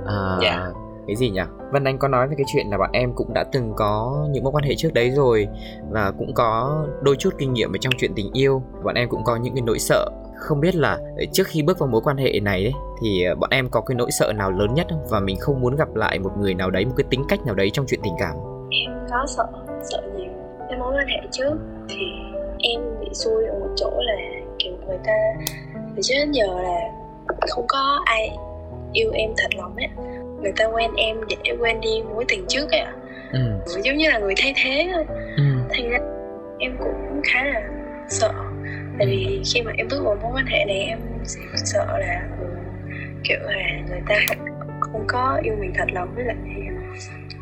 [0.05, 0.71] À, dạ
[1.07, 1.41] cái gì nhỉ?
[1.71, 4.43] Vân Anh có nói về cái chuyện là bọn em cũng đã từng có những
[4.43, 5.47] mối quan hệ trước đấy rồi
[5.89, 8.61] và cũng có đôi chút kinh nghiệm ở trong chuyện tình yêu.
[8.83, 10.09] Bọn em cũng có những cái nỗi sợ.
[10.37, 13.35] Không biết là ờ, trước khi bước vào mối quan hệ này ấy, thì ờ,
[13.35, 15.05] bọn em có cái nỗi sợ nào lớn nhất không?
[15.09, 17.55] Và mình không muốn gặp lại một người nào đấy một cái tính cách nào
[17.55, 18.35] đấy trong chuyện tình cảm?
[18.69, 19.45] Em có sợ
[19.91, 20.31] sợ nhiều.
[20.69, 21.53] Cái mối quan hệ trước
[21.89, 22.05] thì
[22.59, 24.13] em bị xui ở một chỗ là
[24.59, 25.13] kiểu người ta
[25.95, 26.79] từ trước đến giờ là
[27.49, 28.37] không có ai
[28.93, 29.87] yêu em thật lòng ấy
[30.41, 32.93] người ta quen em để quên đi mối tình trước ấy ạ.
[33.31, 33.39] Ừ.
[33.65, 35.05] giống như là người thay thế thôi.
[35.37, 35.43] Ừ.
[35.69, 35.97] thành ra
[36.59, 37.61] em cũng khá là
[38.09, 38.31] sợ.
[38.97, 42.27] Tại vì khi mà em bước vào mối quan hệ này em sẽ sợ là
[42.39, 42.47] ừ,
[43.23, 44.45] kiểu là người ta không,
[44.79, 46.09] không có yêu mình thật lòng.
[46.15, 46.35] Với lại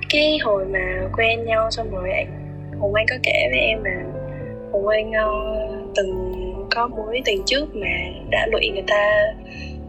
[0.09, 2.27] cái hồi mà quen nhau xong rồi anh
[2.79, 4.03] hùng anh có kể với em là
[4.71, 6.33] hùng anh uh, từng
[6.75, 7.87] có mối tình trước mà
[8.29, 9.33] đã lụy người ta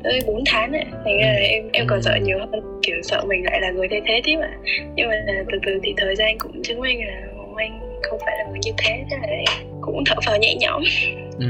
[0.05, 3.25] tới 4 tháng ấy thành ra là em em còn sợ nhiều hơn kiểu sợ
[3.29, 4.51] mình lại là người thay thế tiếp ạ
[4.95, 5.15] nhưng mà
[5.53, 8.73] từ từ thì thời gian cũng chứng minh là anh không phải là người như
[8.79, 9.45] thế thế là em
[9.81, 10.83] cũng thở phào nhẹ nhõm.
[11.39, 11.47] Ừ.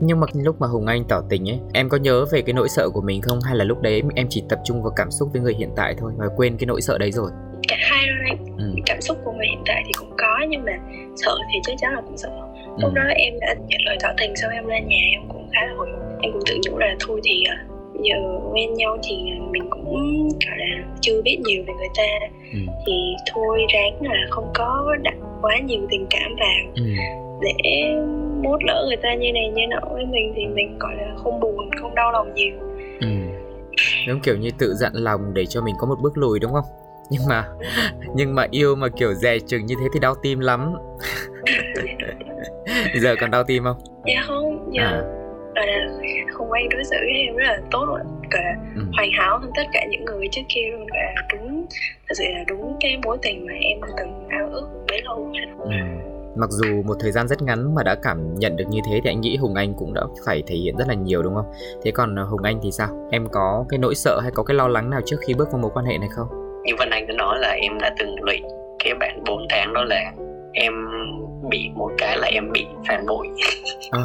[0.00, 2.68] nhưng mà lúc mà hùng anh tỏ tình ấy em có nhớ về cái nỗi
[2.68, 3.40] sợ của mình không?
[3.40, 5.94] Hay là lúc đấy em chỉ tập trung vào cảm xúc với người hiện tại
[5.98, 7.30] thôi và quên cái nỗi sợ đấy rồi?
[7.68, 8.56] Cả hai luôn anh.
[8.58, 8.80] Ừ.
[8.86, 10.72] cảm xúc của người hiện tại thì cũng có nhưng mà
[11.16, 12.28] sợ thì chắc chắn là cũng sợ.
[12.28, 12.45] ừ.
[12.78, 15.66] Lúc đó em đã nhận lời tỏ tình xong em lên nhà em cũng khá
[15.66, 17.64] là hồi hộp em cũng tự nhủ là thôi thì à,
[18.02, 18.16] giờ
[18.52, 19.16] quen nhau thì
[19.50, 19.94] mình cũng
[20.46, 22.58] gọi là chưa biết nhiều về người ta ừ.
[22.86, 26.82] thì thôi ráng là không có đặt quá nhiều tình cảm vào ừ.
[27.40, 27.84] để
[28.42, 31.40] mốt lỡ người ta như này như nọ với mình thì mình gọi là không
[31.40, 32.54] buồn không đau lòng nhiều
[33.00, 33.08] ừ.
[34.08, 36.64] giống kiểu như tự dặn lòng để cho mình có một bước lùi đúng không
[37.10, 37.44] nhưng mà
[38.14, 40.74] nhưng mà yêu mà kiểu dè chừng như thế thì đau tim lắm
[43.00, 45.02] giờ còn đau tim không dạ không giờ à
[45.56, 45.86] gọi là
[46.32, 48.82] không quen đối xử với em rất là tốt rồi gọi là ừ.
[48.96, 51.66] hoàn hảo hơn tất cả những người trước kia luôn gọi là đúng
[52.08, 55.70] thật sự là đúng cái mối tình mà em từng ao ước bấy lâu ừ.
[56.38, 59.10] Mặc dù một thời gian rất ngắn mà đã cảm nhận được như thế thì
[59.10, 61.46] anh nghĩ Hùng Anh cũng đã phải thể hiện rất là nhiều đúng không?
[61.84, 63.08] Thế còn ờ, Hùng Anh thì sao?
[63.10, 65.62] Em có cái nỗi sợ hay có cái lo lắng nào trước khi bước vào
[65.62, 66.26] mối quan hệ này không?
[66.64, 68.42] Như Vân Anh đã nói là em đã từng lụy
[68.84, 70.12] cái bạn 4 tháng đó là
[70.52, 70.72] em
[71.48, 73.26] bị một cái là em bị phản bội.
[73.90, 74.00] À,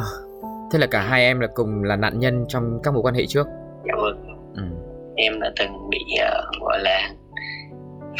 [0.72, 3.26] Thế là cả hai em là cùng là nạn nhân trong các mối quan hệ
[3.26, 3.46] trước?
[3.84, 4.24] Dạ vâng.
[4.56, 4.62] Ừ.
[5.16, 7.10] Em đã từng bị uh, gọi là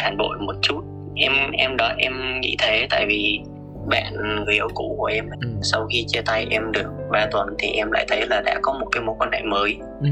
[0.01, 0.81] phản bội một chút.
[1.17, 3.41] Em em đó em nghĩ thế tại vì
[3.87, 4.13] bạn
[4.47, 5.49] người yêu cũ của em ừ.
[5.63, 8.73] sau khi chia tay em được 3 tuần thì em lại thấy là đã có
[8.73, 9.77] một cái mối quan hệ mới.
[10.01, 10.09] Ừ.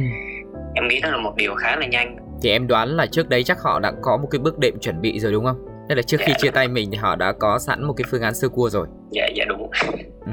[0.74, 2.16] Em nghĩ đó là một điều khá là nhanh.
[2.42, 5.00] Thì em đoán là trước đấy chắc họ đã có một cái bước đệm chuẩn
[5.00, 5.69] bị rồi đúng không?
[5.90, 8.04] Tức là trước dạ, khi chia tay mình thì họ đã có sẵn một cái
[8.10, 8.86] phương án sơ cua rồi.
[9.10, 9.70] Dạ dạ đúng.
[10.26, 10.32] Ừ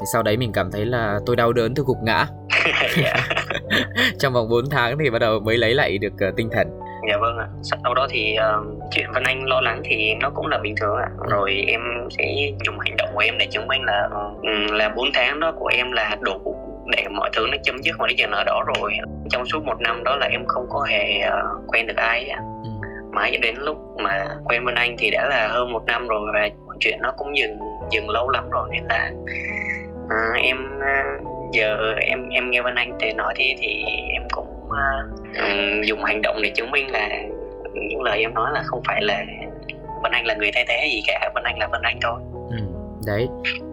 [0.00, 2.26] thì sau đấy mình cảm thấy là tôi đau đớn tôi gục ngã
[3.02, 3.14] dạ.
[4.18, 6.68] trong vòng 4 tháng thì bắt đầu mới lấy lại được uh, tinh thần
[7.08, 10.46] dạ vâng ạ sau đó thì uh, chuyện Vân Anh lo lắng thì nó cũng
[10.46, 11.26] là bình thường ạ ừ.
[11.30, 11.80] rồi em
[12.18, 12.24] sẽ
[12.66, 15.66] dùng hành động của em để chứng minh là uh, là 4 tháng đó của
[15.66, 16.56] em là đủ
[16.96, 18.92] để mọi thứ nó chấm dứt và nó dừng ở đó rồi
[19.30, 22.36] trong suốt một năm đó là em không có hề uh, quen được ai ừ
[23.12, 26.48] mãi đến lúc mà quen bên Anh thì đã là hơn một năm rồi và
[26.80, 27.58] chuyện nó cũng dừng
[27.90, 29.10] dừng lâu lắm rồi nên là
[30.10, 31.04] à, em à,
[31.52, 36.22] giờ em em nghe bên Anh thì nói thì thì em cũng uh, dùng hành
[36.22, 37.08] động để chứng minh là
[37.74, 39.24] những lời em nói là không phải là
[40.02, 42.20] bên Anh là người thay thế gì cả bên Anh là bên Anh thôi
[43.06, 43.28] đấy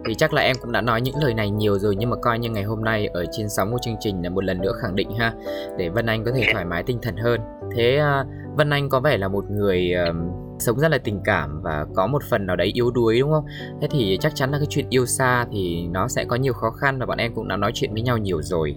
[0.06, 2.38] thì chắc là em cũng đã nói những lời này nhiều rồi nhưng mà coi
[2.38, 4.96] như ngày hôm nay ở trên sóng của chương trình là một lần nữa khẳng
[4.96, 5.32] định ha
[5.78, 7.40] để Vân Anh có thể thoải mái tinh thần hơn
[7.76, 8.24] thế à,
[8.56, 10.16] Vân Anh có vẻ là một người uh,
[10.58, 13.44] sống rất là tình cảm và có một phần nào đấy yếu đuối đúng không?
[13.80, 16.70] Thế thì chắc chắn là cái chuyện yêu xa thì nó sẽ có nhiều khó
[16.70, 18.76] khăn và bọn em cũng đã nói chuyện với nhau nhiều rồi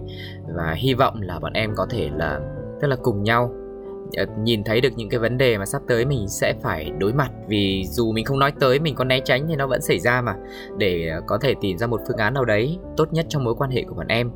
[0.56, 2.40] và hy vọng là bọn em có thể là
[2.80, 3.52] tức là cùng nhau
[4.42, 7.30] nhìn thấy được những cái vấn đề mà sắp tới mình sẽ phải đối mặt.
[7.48, 10.20] Vì dù mình không nói tới mình có né tránh thì nó vẫn xảy ra
[10.20, 10.34] mà.
[10.78, 13.54] Để ờ, có thể tìm ra một phương án nào đấy tốt nhất trong mối
[13.54, 14.30] quan hệ của bọn em.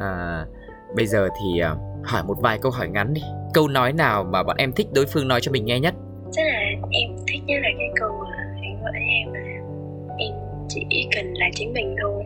[0.00, 0.44] À,
[0.96, 1.60] bây giờ thì
[2.04, 3.22] hỏi một vài câu hỏi ngắn đi.
[3.54, 5.94] Câu nói nào mà bọn em thích đối phương nói cho mình nghe nhất?
[6.32, 9.40] Chắc là em thích nhất là cái câu mà anh gọi em là
[10.18, 10.34] em
[10.68, 12.24] chỉ cần là chính mình thôi.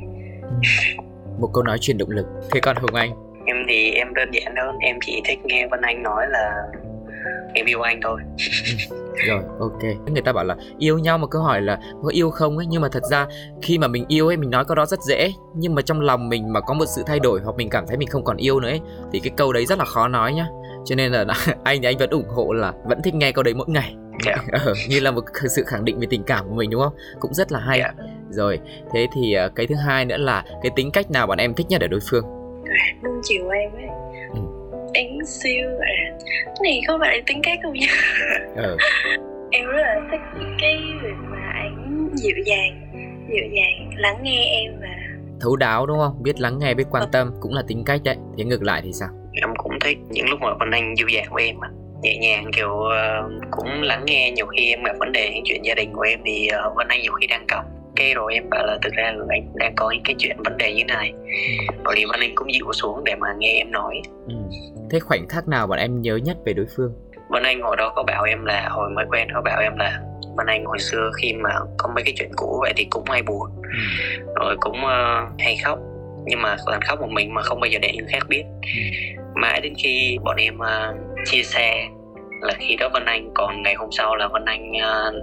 [1.38, 2.27] Một câu nói truyền động lực.
[2.51, 3.11] Thế còn hùng anh
[3.47, 6.51] em thì em đơn giản hơn em chỉ thích nghe vân anh nói là
[7.55, 8.21] em yêu anh thôi
[9.27, 12.57] rồi ok người ta bảo là yêu nhau mà cứ hỏi là có yêu không
[12.57, 13.27] ấy nhưng mà thật ra
[13.63, 16.29] khi mà mình yêu ấy mình nói câu đó rất dễ nhưng mà trong lòng
[16.29, 18.61] mình mà có một sự thay đổi hoặc mình cảm thấy mình không còn yêu
[18.61, 18.81] nữa ấy
[19.13, 20.47] thì cái câu đấy rất là khó nói nhá
[20.85, 21.25] cho nên là
[21.65, 23.95] anh thì anh vẫn ủng hộ là vẫn thích nghe câu đấy mỗi ngày
[24.27, 24.41] yeah.
[24.53, 24.59] Dạ.
[24.65, 27.35] ờ, như là một sự khẳng định về tình cảm của mình đúng không cũng
[27.35, 27.95] rất là hay yeah.
[27.99, 28.05] Dạ.
[28.31, 28.59] rồi
[28.93, 31.67] thế thì ờ, cái thứ hai nữa là cái tính cách nào bọn em thích
[31.69, 32.25] nhất ở đối phương
[33.05, 33.87] nuông chiều em ấy.
[34.35, 34.41] Ừ.
[34.95, 36.19] anh siêu à.
[36.45, 37.87] Cái này có phải là tính cách không nhá
[38.57, 38.77] ừ.
[39.51, 40.21] em rất là thích
[40.61, 42.93] cái việc mà anh dịu dàng
[43.29, 44.89] dịu dàng lắng nghe em và
[45.41, 46.23] thấu đáo đúng không?
[46.23, 48.17] Biết lắng nghe biết quan tâm cũng là tính cách đấy.
[48.39, 49.09] Thế ngược lại thì sao?
[49.43, 51.57] Em cũng thích những lúc mà Vân Anh dịu dàng của em
[52.03, 55.65] nhẹ nhàng kiểu uh, cũng lắng nghe nhiều khi em gặp vấn đề những chuyện
[55.65, 57.65] gia đình của em thì uh, Vân Anh nhiều khi đang cọc
[57.97, 60.59] cái rồi em bảo là thực ra là anh đang có những cái chuyện vấn
[60.59, 61.75] đề như này ừ.
[61.85, 64.35] rồi thì Vân Anh cũng dịu xuống để mà nghe em nói ừ.
[64.91, 66.93] thế khoảnh khắc nào bọn em nhớ nhất về đối phương
[67.29, 70.01] Vân Anh hồi đó có bảo em là hồi mới quen có bảo em là
[70.37, 73.23] Vân Anh hồi xưa khi mà có mấy cái chuyện cũ vậy thì cũng hay
[73.23, 73.79] buồn ừ.
[74.35, 75.79] rồi cũng uh, hay khóc
[76.25, 79.17] nhưng mà lần khóc một mình mà không bao giờ để người khác biết ừ
[79.37, 81.89] mãi đến khi bọn em uh, chia xe
[82.41, 85.15] là khi đó Vân Anh còn ngày hôm sau là Vân Anh uh,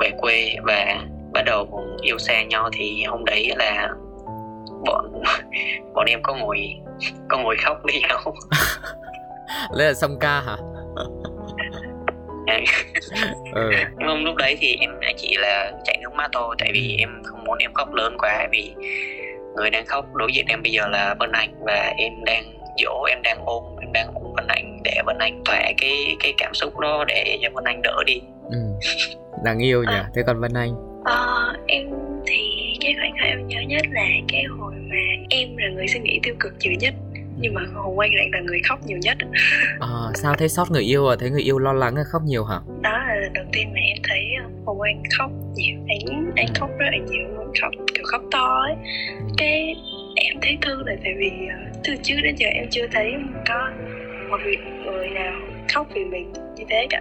[0.00, 3.88] về quê và bắt đầu yêu xa nhau thì hôm đấy là
[4.86, 5.22] bọn
[5.94, 6.74] bọn em có ngồi
[7.28, 8.18] có ngồi khóc với nhau
[9.78, 10.56] Đây là song ca hả?
[13.54, 13.70] ừ.
[13.98, 17.44] Nhưng lúc đấy thì em chỉ là chạy nước mắt thôi Tại vì em không
[17.44, 18.74] muốn em khóc lớn quá Vì
[19.56, 23.04] người đang khóc đối diện em bây giờ là Vân Anh Và em đang dỗ
[23.08, 26.54] em đang ôm em đang ôm Vân Anh để Vân Anh thỏa cái cái cảm
[26.54, 28.58] xúc đó để cho Vân Anh đỡ đi ừ.
[29.44, 31.86] đáng yêu nhỉ à, thế còn Vân Anh à, em
[32.26, 32.38] thì
[32.80, 34.96] cái khoảnh khắc em nhớ nhất là cái hồi mà
[35.30, 36.94] em là người suy nghĩ tiêu cực nhiều nhất
[37.40, 39.16] nhưng mà hồng anh lại là người khóc nhiều nhất.
[39.80, 41.16] À, sao thấy sót người yêu à?
[41.20, 42.60] Thấy người yêu lo lắng hay khóc nhiều hả?
[42.82, 44.24] Đó là lần đầu tiên mà em thấy
[44.66, 47.26] hồng anh khóc nhiều anh anh khóc rất là nhiều
[47.60, 48.74] khóc kiểu khóc to ấy.
[49.18, 49.24] Ừ.
[49.36, 49.76] cái
[50.16, 53.14] em thấy thương là tại vì uh, từ trước đến giờ em chưa thấy
[53.48, 53.70] có
[54.30, 54.38] một
[54.84, 55.32] người nào
[55.74, 57.00] khóc vì mình như thế cả.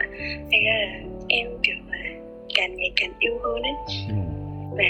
[0.52, 1.76] Thành ra là em kiểu
[2.58, 3.74] càng ngày càng yêu hơn ấy.
[4.10, 4.15] Ừ.
[4.78, 4.84] và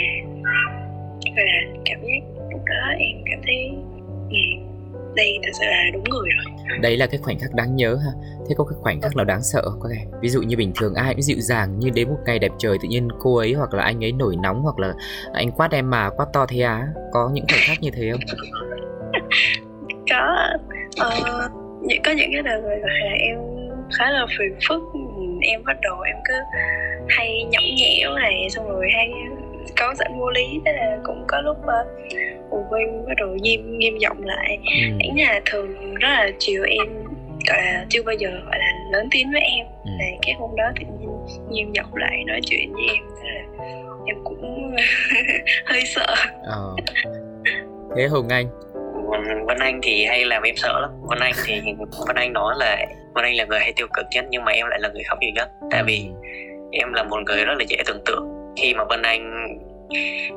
[1.36, 1.44] và
[1.86, 2.20] cảm giác
[2.52, 3.72] lúc đó em cảm thấy
[4.30, 4.38] ừ,
[5.16, 6.80] đây thật sự là đúng người rồi.
[6.82, 8.12] Đấy là cái khoảnh khắc đáng nhớ ha.
[8.50, 9.80] Thế có cái khoảnh khắc nào đáng sợ không?
[9.84, 12.40] Các em ví dụ như bình thường ai cũng dịu dàng như đến một ngày
[12.40, 14.94] đẹp trời tự nhiên cô ấy hoặc là anh ấy nổi nóng hoặc là
[15.34, 16.88] anh quát em mà quát to thế á.
[17.12, 18.22] Có những khoảnh khắc như thế không?
[20.10, 20.50] Có
[21.08, 21.52] uh,
[22.06, 23.38] có những cái đợt gọi là em
[23.98, 24.82] khá là phiền phức
[25.48, 26.34] em bắt đầu em cứ
[27.10, 29.10] hay nhõng nhẽo này xong rồi hay
[29.80, 32.12] có dẫn vô lý thế là cũng có lúc uh,
[32.50, 34.98] phụ huynh bắt đầu nghiêm nghiêm giọng lại ừ.
[35.00, 36.88] ảnh là thường rất là chiều em
[37.48, 39.92] gọi là chưa bao giờ gọi là lớn tiếng với em ừ.
[40.00, 41.10] là cái hôm đó tự nhiên
[41.50, 43.64] nghiêm giọng lại nói chuyện với em thế là
[44.06, 44.76] em cũng
[45.66, 46.76] hơi sợ ờ.
[47.96, 48.48] thế hùng anh
[49.48, 50.92] Vân Anh thì hay làm em sợ lắm.
[51.02, 51.62] Vân Anh thì
[52.08, 54.68] Vân Anh nói là Vân Anh là người hay tiêu cực nhất nhưng mà em
[54.68, 55.50] lại là người khóc nhiều nhất.
[55.72, 56.10] Tại vì
[56.72, 58.54] em là một người rất là dễ tưởng tượng.
[58.58, 59.48] Khi mà Vân Anh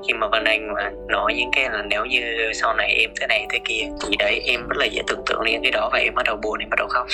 [0.08, 2.20] khi mà Vân Anh mà nói những cái là nếu như
[2.54, 5.44] sau này em thế này thế kia thì đấy em rất là dễ tưởng tượng
[5.44, 7.06] đến cái đó và em bắt đầu buồn em bắt đầu khóc.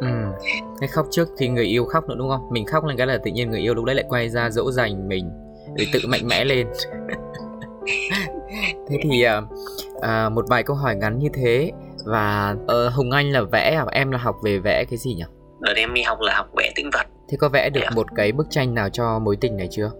[0.00, 0.06] Ừ.
[0.80, 2.40] Cái khóc trước khi người yêu khóc nữa đúng không?
[2.50, 4.70] Mình khóc lên cái là tự nhiên người yêu lúc đấy lại quay ra dỗ
[4.70, 5.30] dành mình
[5.76, 6.66] để tự mạnh mẽ lên.
[8.90, 9.44] Thế thì uh,
[10.00, 11.72] à, một vài câu hỏi ngắn như thế.
[12.04, 13.84] Và uh, Hùng Anh là vẽ à?
[13.92, 15.24] Em là học về vẽ cái gì nhỉ?
[15.60, 17.94] Đợt em đi học là học vẽ tĩnh vật Thế có vẽ được yeah.
[17.94, 19.90] một cái bức tranh nào cho mối tình này chưa?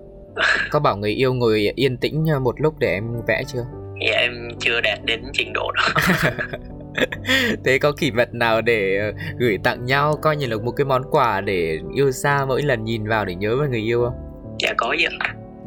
[0.71, 3.65] có bảo người yêu ngồi yên tĩnh một lúc để em vẽ chưa?
[4.07, 5.83] Dạ em chưa đạt đến trình độ đó.
[7.65, 10.17] Thế có kỷ vật nào để ờ, gửi tặng nhau?
[10.23, 13.35] Coi như là một cái món quà để yêu xa mỗi lần nhìn vào để
[13.35, 14.15] nhớ về người yêu không?
[14.59, 15.09] Dạ có chứ.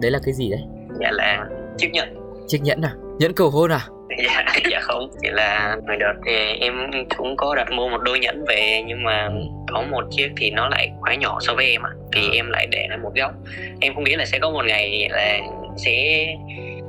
[0.01, 0.61] Đấy là cái gì đấy?
[0.99, 1.45] Dạ là
[1.77, 2.15] chiếc nhẫn.
[2.47, 2.93] Chiếc nhẫn à?
[3.19, 3.87] Nhẫn cầu hôn à
[4.25, 8.19] dạ dạ không chỉ là hồi đợt thì em cũng có đặt mua một đôi
[8.19, 9.29] nhẫn về nhưng mà
[9.67, 11.89] có một chiếc thì nó lại quá nhỏ so với em ạ.
[12.11, 13.31] Thì em lại để ở một góc.
[13.81, 15.39] Em không nghĩ là sẽ có một ngày là
[15.77, 16.25] sẽ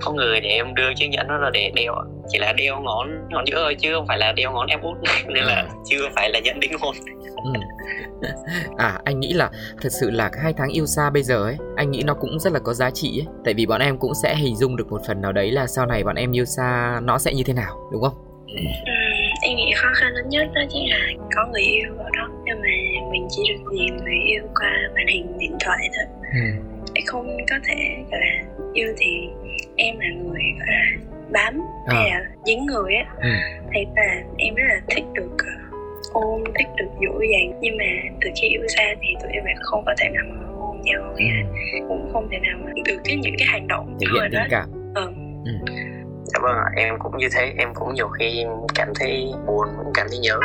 [0.00, 1.94] có người để em đưa chiếc nhẫn đó là để đeo
[2.28, 4.96] chỉ là đeo ngón ngón giữa thôi chứ không phải là đeo ngón ép út.
[5.26, 6.94] Nên là chưa phải là nhẫn đính hôn.
[7.44, 7.52] Ừ.
[8.76, 9.50] à anh nghĩ là
[9.82, 12.52] thật sự là hai tháng yêu xa bây giờ ấy anh nghĩ nó cũng rất
[12.52, 13.26] là có giá trị ấy.
[13.44, 15.86] Tại vì bọn em cũng sẽ hình dung được một phần nào đấy là sau
[15.86, 18.14] này bọn em yêu xa nó sẽ như thế nào đúng không?
[18.46, 18.62] Ừ,
[19.42, 20.98] em nghĩ khó khăn lớn nhất đó chính là
[21.36, 22.28] có người yêu ở đó.
[22.44, 22.68] Nhưng mà
[23.12, 26.04] mình chỉ được nhìn người yêu qua màn hình điện thoại thôi.
[26.32, 26.74] Ừ.
[27.06, 29.28] không có thể gọi là yêu thì
[29.76, 30.84] em là người gọi là
[31.32, 31.94] bám à.
[31.94, 33.04] hay là dính người á.
[33.22, 33.30] Ừ.
[33.72, 37.60] thì là em rất là thích được uh, ôm thích được dỗ dành.
[37.60, 37.84] Nhưng mà
[38.20, 41.14] từ khi yêu xa thì tụi em lại không có thể nào mà ôm nhau
[41.16, 41.42] là
[41.88, 44.68] cũng không thể nào mà được cái những cái hành động thể hiện tình cảm.
[44.94, 45.06] Ừ.
[45.44, 45.52] ừ.
[46.24, 47.52] dạ vâng ạ em cũng như thế.
[47.58, 50.38] Em cũng nhiều khi cảm thấy buồn cũng cảm thấy nhớ.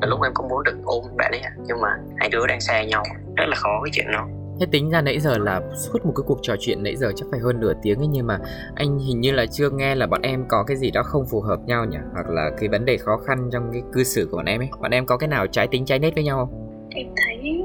[0.00, 2.82] Là lúc em cũng muốn được ôm bạn ấy nhưng mà hai đứa đang xa
[2.82, 3.04] nhau
[3.36, 4.28] rất là khó cái chuyện đó
[4.62, 7.26] Thế tính ra nãy giờ là suốt một cái cuộc trò chuyện nãy giờ chắc
[7.30, 8.38] phải hơn nửa tiếng ấy nhưng mà
[8.74, 11.40] anh hình như là chưa nghe là bọn em có cái gì đó không phù
[11.40, 11.98] hợp nhau nhỉ?
[12.12, 14.68] Hoặc là cái vấn đề khó khăn trong cái cư xử của bọn em ấy.
[14.80, 16.78] Bọn em có cái nào trái tính trái nết với nhau không?
[16.90, 17.62] Em thấy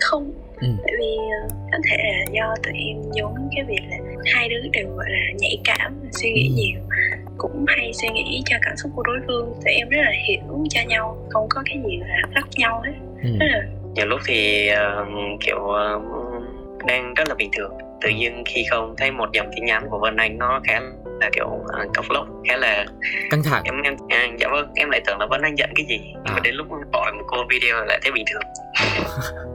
[0.00, 0.32] không.
[0.60, 0.68] Ừ.
[0.84, 4.68] Tại vì ờ, có thể là do tụi em giống cái việc là hai đứa
[4.72, 6.54] đều gọi là nhạy cảm, suy nghĩ ừ.
[6.56, 6.80] nhiều
[7.38, 10.64] cũng hay suy nghĩ cho cảm xúc của đối phương tụi em rất là hiểu
[10.70, 13.30] cho nhau không có cái gì là lắc nhau hết ừ.
[13.40, 13.62] rất là
[13.96, 16.02] nhiều lúc thì uh, kiểu uh,
[16.86, 17.72] đang rất là bình thường.
[18.00, 20.80] Tự nhiên khi không thấy một dòng tin nhắn của Vân Anh nó khá
[21.20, 22.86] là kiểu uh, cọc lốc khá là
[23.30, 23.62] căng thẳng.
[23.64, 26.00] Em em à, dạ vâng em lại tưởng là Vân Anh giận cái gì.
[26.24, 26.32] À.
[26.32, 28.42] mà đến lúc gọi một cô video lại thấy bình thường.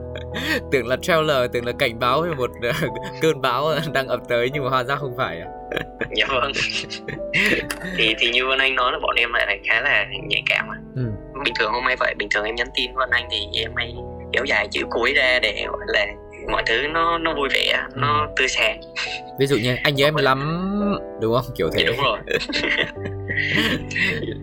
[0.71, 2.75] Tưởng là trailer tưởng là cảnh báo về một uh,
[3.21, 5.47] cơn bão đang ập tới nhưng mà hóa ra không phải à?
[6.15, 6.51] Dạ vâng.
[7.97, 10.77] Thì thì như Vân Anh nói là bọn em lại khá là nhạy cảm à.
[10.95, 11.01] Ừ.
[11.43, 13.93] bình thường hôm nay vậy bình thường em nhắn tin Vân Anh thì em hay
[14.33, 16.07] kéo dài chữ cuối ra để gọi là
[16.51, 18.81] mọi thứ nó nó vui vẻ nó tươi sáng.
[19.39, 20.69] Ví dụ như anh nhớ em lắm
[21.21, 21.45] đúng không?
[21.55, 21.77] Kiểu thế.
[21.77, 22.17] Thì đúng rồi.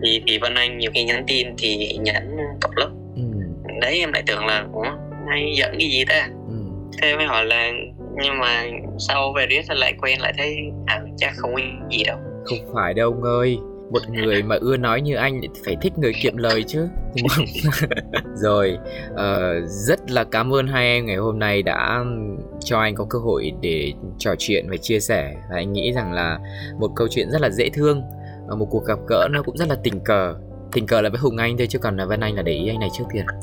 [0.03, 2.89] Thì thì vân anh nhiều khi nhắn tin thì nhắn cọc lốc.
[3.15, 3.21] Ừ.
[3.81, 4.85] đấy em lại tưởng là ủa
[5.29, 6.27] hay giận cái gì ta?
[6.47, 6.55] Ừ.
[7.01, 7.71] thế mới hỏi là
[8.15, 8.65] nhưng mà
[8.99, 12.17] sau về riết lại quen lại thấy à chắc không có gì đâu.
[12.45, 13.57] Không phải đâu ông ơi
[13.91, 17.45] một người mà ưa nói như anh phải thích người kiệm lời chứ đúng không?
[18.35, 18.77] Rồi
[19.11, 22.05] uh, rất là cảm ơn hai em ngày hôm nay đã
[22.59, 25.35] cho anh có cơ hội để trò chuyện và chia sẻ.
[25.49, 26.39] Và anh nghĩ rằng là
[26.79, 28.01] một câu chuyện rất là dễ thương
[28.47, 30.35] ờ, một cuộc gặp gỡ nó cũng rất là tình cờ.
[30.71, 32.67] Tình cờ là với Hùng Anh thôi chứ còn là Vân Anh là để ý
[32.67, 33.35] anh này trước tiền à,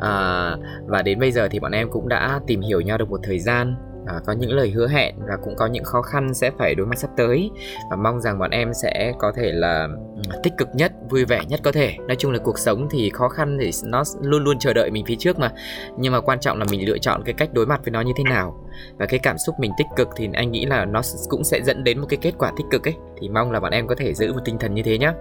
[0.00, 3.20] ờ, và đến bây giờ thì bọn em cũng đã tìm hiểu nhau được một
[3.22, 6.50] thời gian à, có những lời hứa hẹn và cũng có những khó khăn sẽ
[6.58, 7.50] phải đối mặt sắp tới.
[7.90, 9.88] Và mong rằng bọn em sẽ có thể là
[10.42, 11.96] tích cực nhất vui vẻ nhất có thể.
[12.08, 15.04] Nói chung là cuộc sống thì khó khăn thì nó luôn luôn chờ đợi mình
[15.06, 15.50] phía trước mà.
[15.98, 18.12] Nhưng mà quan trọng là mình lựa chọn cái cách đối mặt với nó như
[18.16, 18.60] thế nào.
[18.98, 21.84] Và cái cảm xúc mình tích cực thì anh nghĩ là nó cũng sẽ dẫn
[21.84, 22.94] đến một cái kết quả tích cực ấy.
[23.20, 25.12] Thì mong là bọn em có thể giữ một tinh thần như thế nhá.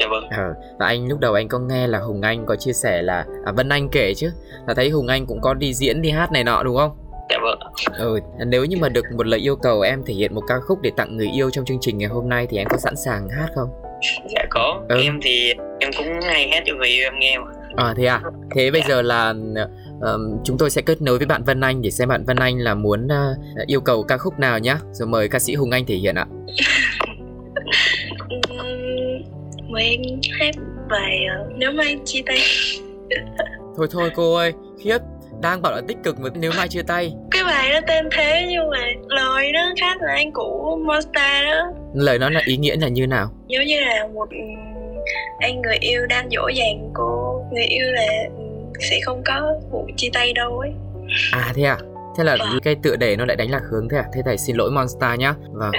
[0.00, 0.28] Dạ vâng.
[0.30, 3.26] Ờ, và anh lúc đầu anh có nghe là Hùng Anh có chia sẻ là
[3.44, 4.30] à, Vân Anh kể chứ.
[4.66, 7.03] Là thấy Hùng Anh cũng có đi diễn đi hát này nọ đúng không?
[7.30, 7.58] Dạ vâng.
[7.98, 10.80] Ừ, nếu như mà được một lời yêu cầu em thể hiện một ca khúc
[10.82, 13.28] để tặng người yêu trong chương trình ngày hôm nay thì em có sẵn sàng
[13.28, 13.68] hát không?
[14.34, 14.80] Dạ có.
[14.88, 14.96] Ừ.
[15.02, 17.46] Em thì em cũng hay hát cho người yêu em nghe mà.
[17.76, 18.20] À thế à?
[18.54, 18.86] Thế bây dạ.
[18.88, 19.34] giờ là
[19.98, 22.58] uh, chúng tôi sẽ kết nối với bạn Vân Anh để xem bạn Vân Anh
[22.58, 24.78] là muốn uh, yêu cầu ca khúc nào nhá.
[24.92, 26.26] Rồi mời ca sĩ Hùng Anh thể hiện ạ.
[29.68, 30.00] mời em
[30.40, 30.54] hát
[30.90, 32.38] bài uh, nếu mai chia tay.
[33.76, 34.52] thôi thôi cô ơi,
[34.84, 34.98] khiếp
[35.42, 37.12] đang bảo là tích cực mà nếu mai chia tay.
[37.30, 41.72] Cái bài nó tên thế nhưng mà lời nó khác là anh cũ Monster đó.
[41.94, 43.30] Lời nó là ý nghĩa là như nào?
[43.46, 44.28] Giống như là một
[45.38, 47.42] anh người yêu đang dỗ dành cô.
[47.52, 48.06] Người yêu là
[48.80, 50.70] sẽ không có vụ chia tay đâu ấy.
[51.32, 51.78] À thế à?
[52.16, 52.60] Thế là vâng.
[52.62, 54.04] cái tựa đề nó lại đánh lạc hướng thế à?
[54.14, 55.34] Thế thầy xin lỗi monster nhá.
[55.52, 55.72] Vâng.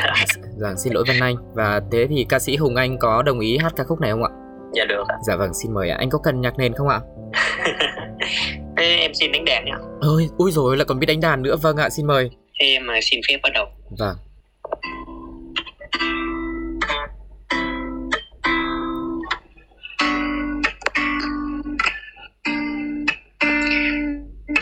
[0.57, 1.35] Vâng xin lỗi vân anh.
[1.53, 4.23] Và thế thì ca sĩ hùng anh có đồng ý hát ca khúc này không
[4.23, 4.29] ạ?
[4.73, 5.15] Dạ được ạ.
[5.27, 5.97] Dạ vâng xin mời ạ.
[5.99, 6.99] Anh có cần nhạc nền không ạ
[8.77, 9.75] Thế em xin đánh đàn nhá.
[10.01, 11.55] Ôi, ui rồi lại còn biết đánh đàn nữa.
[11.61, 12.29] Vâng ạ, xin mời.
[12.59, 13.65] Thế em à, xin phép bắt đầu.
[13.99, 14.15] Vâng.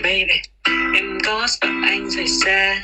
[0.03, 0.41] Baby,
[0.95, 2.76] em có sợ anh rời xa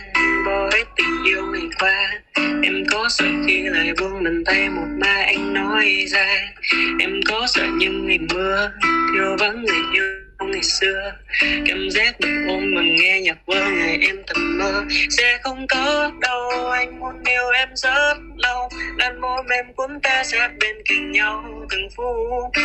[0.46, 2.22] với tình yêu ngày qua
[2.64, 6.54] Em có sợ khi lời buông bàn tay một mai anh nói ra
[7.00, 8.72] em có sợ những ngày mưa
[9.14, 11.14] thiếu vắng người yêu ngày xưa.
[11.42, 14.84] Cảm giác được ôm mà nghe nhạc vơ ngày em thầm mơ.
[15.10, 18.70] Sẽ không có đâu, anh muốn yêu em rất lâu.
[18.98, 22.64] Đàn môi em cuốn ta sát bên cạnh nhau từng phút.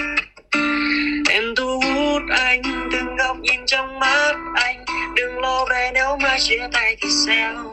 [1.31, 2.63] Em thu hút anh,
[2.93, 4.85] từng góc nhìn trong mắt anh.
[5.17, 7.73] Đừng lo về nếu mà chia tay thì sao?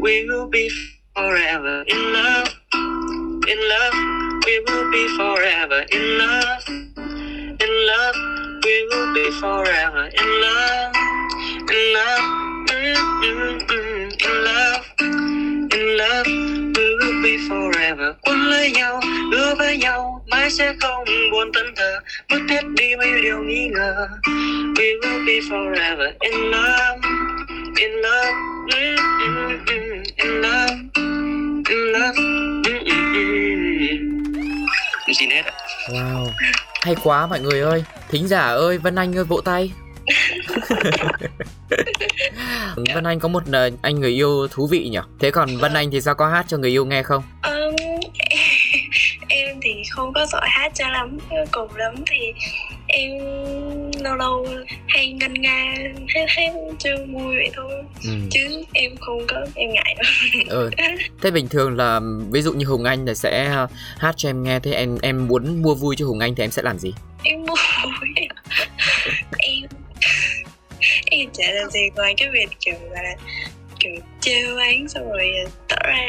[0.00, 0.68] We will be
[1.14, 2.50] forever in love
[3.46, 3.96] in love.
[4.46, 6.64] We will be forever in love
[7.58, 10.92] in love we will be forever in love
[11.74, 12.26] in love
[12.68, 14.82] mm, mm, mm, in love
[15.76, 16.26] in love.
[16.76, 19.00] We will be forever quấn lấy nhau
[19.32, 21.98] hứa với nhau mãi sẽ không buồn thân thờ.
[22.30, 24.08] Mất hết đi mấy điều nghi ngờ.
[24.76, 27.00] We will be forever in love
[27.76, 28.32] in love
[28.74, 30.76] mm, mm, mm, in love.
[31.68, 33.28] In love mm, mm, mm.
[35.18, 35.52] xin hết ạ.
[35.88, 36.26] Wow,
[36.82, 37.84] hay quá mọi người ơi.
[38.08, 39.72] Thính giả ơi, Vân Anh ơi vỗ tay.
[42.94, 44.98] Vân Anh có một ờ, anh người yêu thú vị nhỉ?
[45.20, 46.14] Thế còn Vân Anh thì sao?
[46.14, 47.22] Có hát cho người yêu nghe không?
[47.42, 47.57] thì
[49.98, 51.18] không có giỏi hát cho lắm
[51.52, 52.32] cùng lắm thì
[52.86, 53.10] em
[54.02, 54.46] lâu lâu
[54.88, 55.74] hay ngân nga
[56.14, 57.72] hát hát cho vui vậy thôi
[58.04, 58.10] Ừ.
[58.30, 60.06] chứ em không có em ngại đâu
[60.48, 60.70] ừ.
[61.22, 63.66] Thế bình thường là ví dụ như Hùng Anh là sẽ ờ,
[63.98, 66.50] hát cho em nghe Thế em em muốn mua vui cho Hùng Anh thì em
[66.50, 66.92] sẽ làm gì?
[67.24, 68.14] em mua vui
[69.38, 69.62] em
[71.10, 73.14] em chả làm gì ngoài cái việc kiểu là
[74.20, 76.08] trêu bán xong rồi ờ, tỏ ra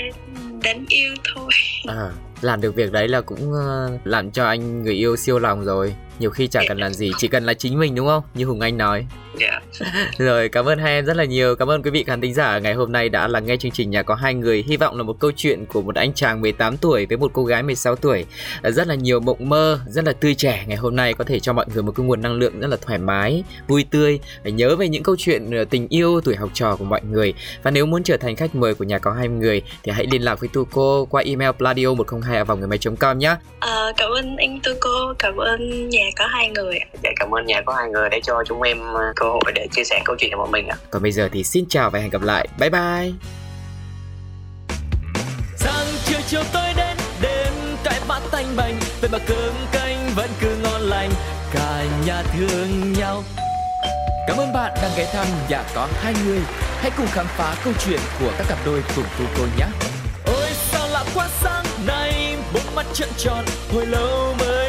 [0.64, 1.50] đánh yêu thôi.
[1.88, 2.10] À,
[2.42, 5.96] làm được việc đấy là cũng ờ, làm cho anh người yêu siêu lòng rồi.
[6.20, 8.24] Nhiều khi chả cần làm gì, chỉ cần là chính mình đúng không?
[8.34, 9.08] Như Hùng Anh nói
[9.40, 9.60] dạ
[10.18, 11.56] Rồi, cảm ơn hai em rất là nhiều.
[11.56, 13.90] Cảm ơn quý vị khán thính giả ngày hôm nay đã lắng nghe chương trình
[13.90, 14.64] Nhà có hai người.
[14.68, 17.44] Hy vọng là một câu chuyện của một anh chàng 18 tuổi với một cô
[17.46, 18.26] gái 16 tuổi.
[18.62, 21.40] Ờ, Rất là nhiều mộng mơ, rất là tươi trẻ ngày hôm nay có thể
[21.40, 24.20] cho mọi người một cái nguồn năng lượng rất là thoải mái, vui tươi.
[24.44, 27.34] Để nhớ về những câu chuyện ờ, tình yêu tuổi học trò của mọi người.
[27.64, 30.22] Và nếu muốn trở thành khách mời của Nhà có hai người thì hãy liên
[30.22, 33.36] lạc với Tuco qua email pladio 102 vòng người máy.com nhé.
[33.60, 37.46] Ờ, cảm ơn anh Tư cô cảm ơn nhà có hai người dạ cảm ơn
[37.46, 38.78] nhà có hai người để cho chúng em
[39.16, 40.78] cơ hội để chia sẻ câu chuyện của bọn mình ạ.
[40.92, 42.48] Còn bây giờ thì xin chào và hẹn gặp lại.
[42.60, 43.12] Bye bye.
[45.58, 47.54] Sáng chiều chiều tối đến đêm
[47.84, 48.80] cái bát tanh bành.
[49.02, 51.10] Vậy mà cơm canh vẫn cứ ngon lành
[51.54, 53.24] cả nhà thương nhau.
[54.28, 56.40] Cảm ơn bạn đang ghé thăm nhà có hai người.
[56.82, 59.66] Hãy cùng khám phá câu chuyện của các cặp đôi cùng tu cô nhé.
[60.26, 64.69] Ôi sao lạ quá sáng nay bốn mắt trợn tròn hồi lâu mới